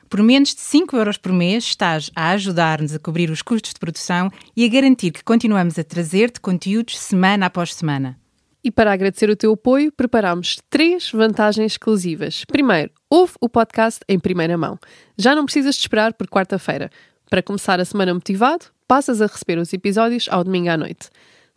Por 0.10 0.24
menos 0.24 0.56
de 0.56 0.62
5 0.62 0.96
euros 0.96 1.18
por 1.18 1.34
mês, 1.34 1.66
estás 1.66 2.10
a 2.16 2.30
ajudar-nos 2.32 2.94
a 2.94 3.00
cobrir 3.00 3.30
os 3.30 3.42
custos 3.42 3.74
de 3.74 3.80
produção 3.80 4.32
e 4.56 4.64
a 4.64 4.68
garantir 4.70 5.12
que 5.12 5.24
continuamos 5.24 5.78
a 5.78 5.84
trazer-te 5.84 6.40
conteúdos 6.40 6.98
semana 6.98 7.48
após 7.48 7.74
semana. 7.74 8.18
E 8.64 8.72
para 8.72 8.92
agradecer 8.92 9.30
o 9.30 9.36
teu 9.36 9.54
apoio, 9.54 9.92
preparamos 9.92 10.60
três 10.70 11.12
vantagens 11.12 11.74
exclusivas. 11.74 12.44
Primeiro, 12.46 12.92
ouve 13.10 13.34
o 13.42 13.50
podcast 13.50 14.00
em 14.08 14.18
primeira 14.18 14.58
mão. 14.58 14.80
Já 15.18 15.36
não 15.36 15.46
precisas 15.46 15.76
de 15.76 15.82
esperar 15.82 16.14
por 16.14 16.28
quarta-feira. 16.28 16.90
Para 17.30 17.44
começar 17.44 17.80
a 17.80 17.86
semana 17.86 18.14
motivado, 18.14 18.66
passas 18.88 19.22
a 19.22 19.28
receber 19.28 19.58
os 19.58 19.74
episódios 19.74 20.28
ao 20.30 20.44
domingo 20.44 20.70
à 20.70 20.78
noite. 20.78 21.10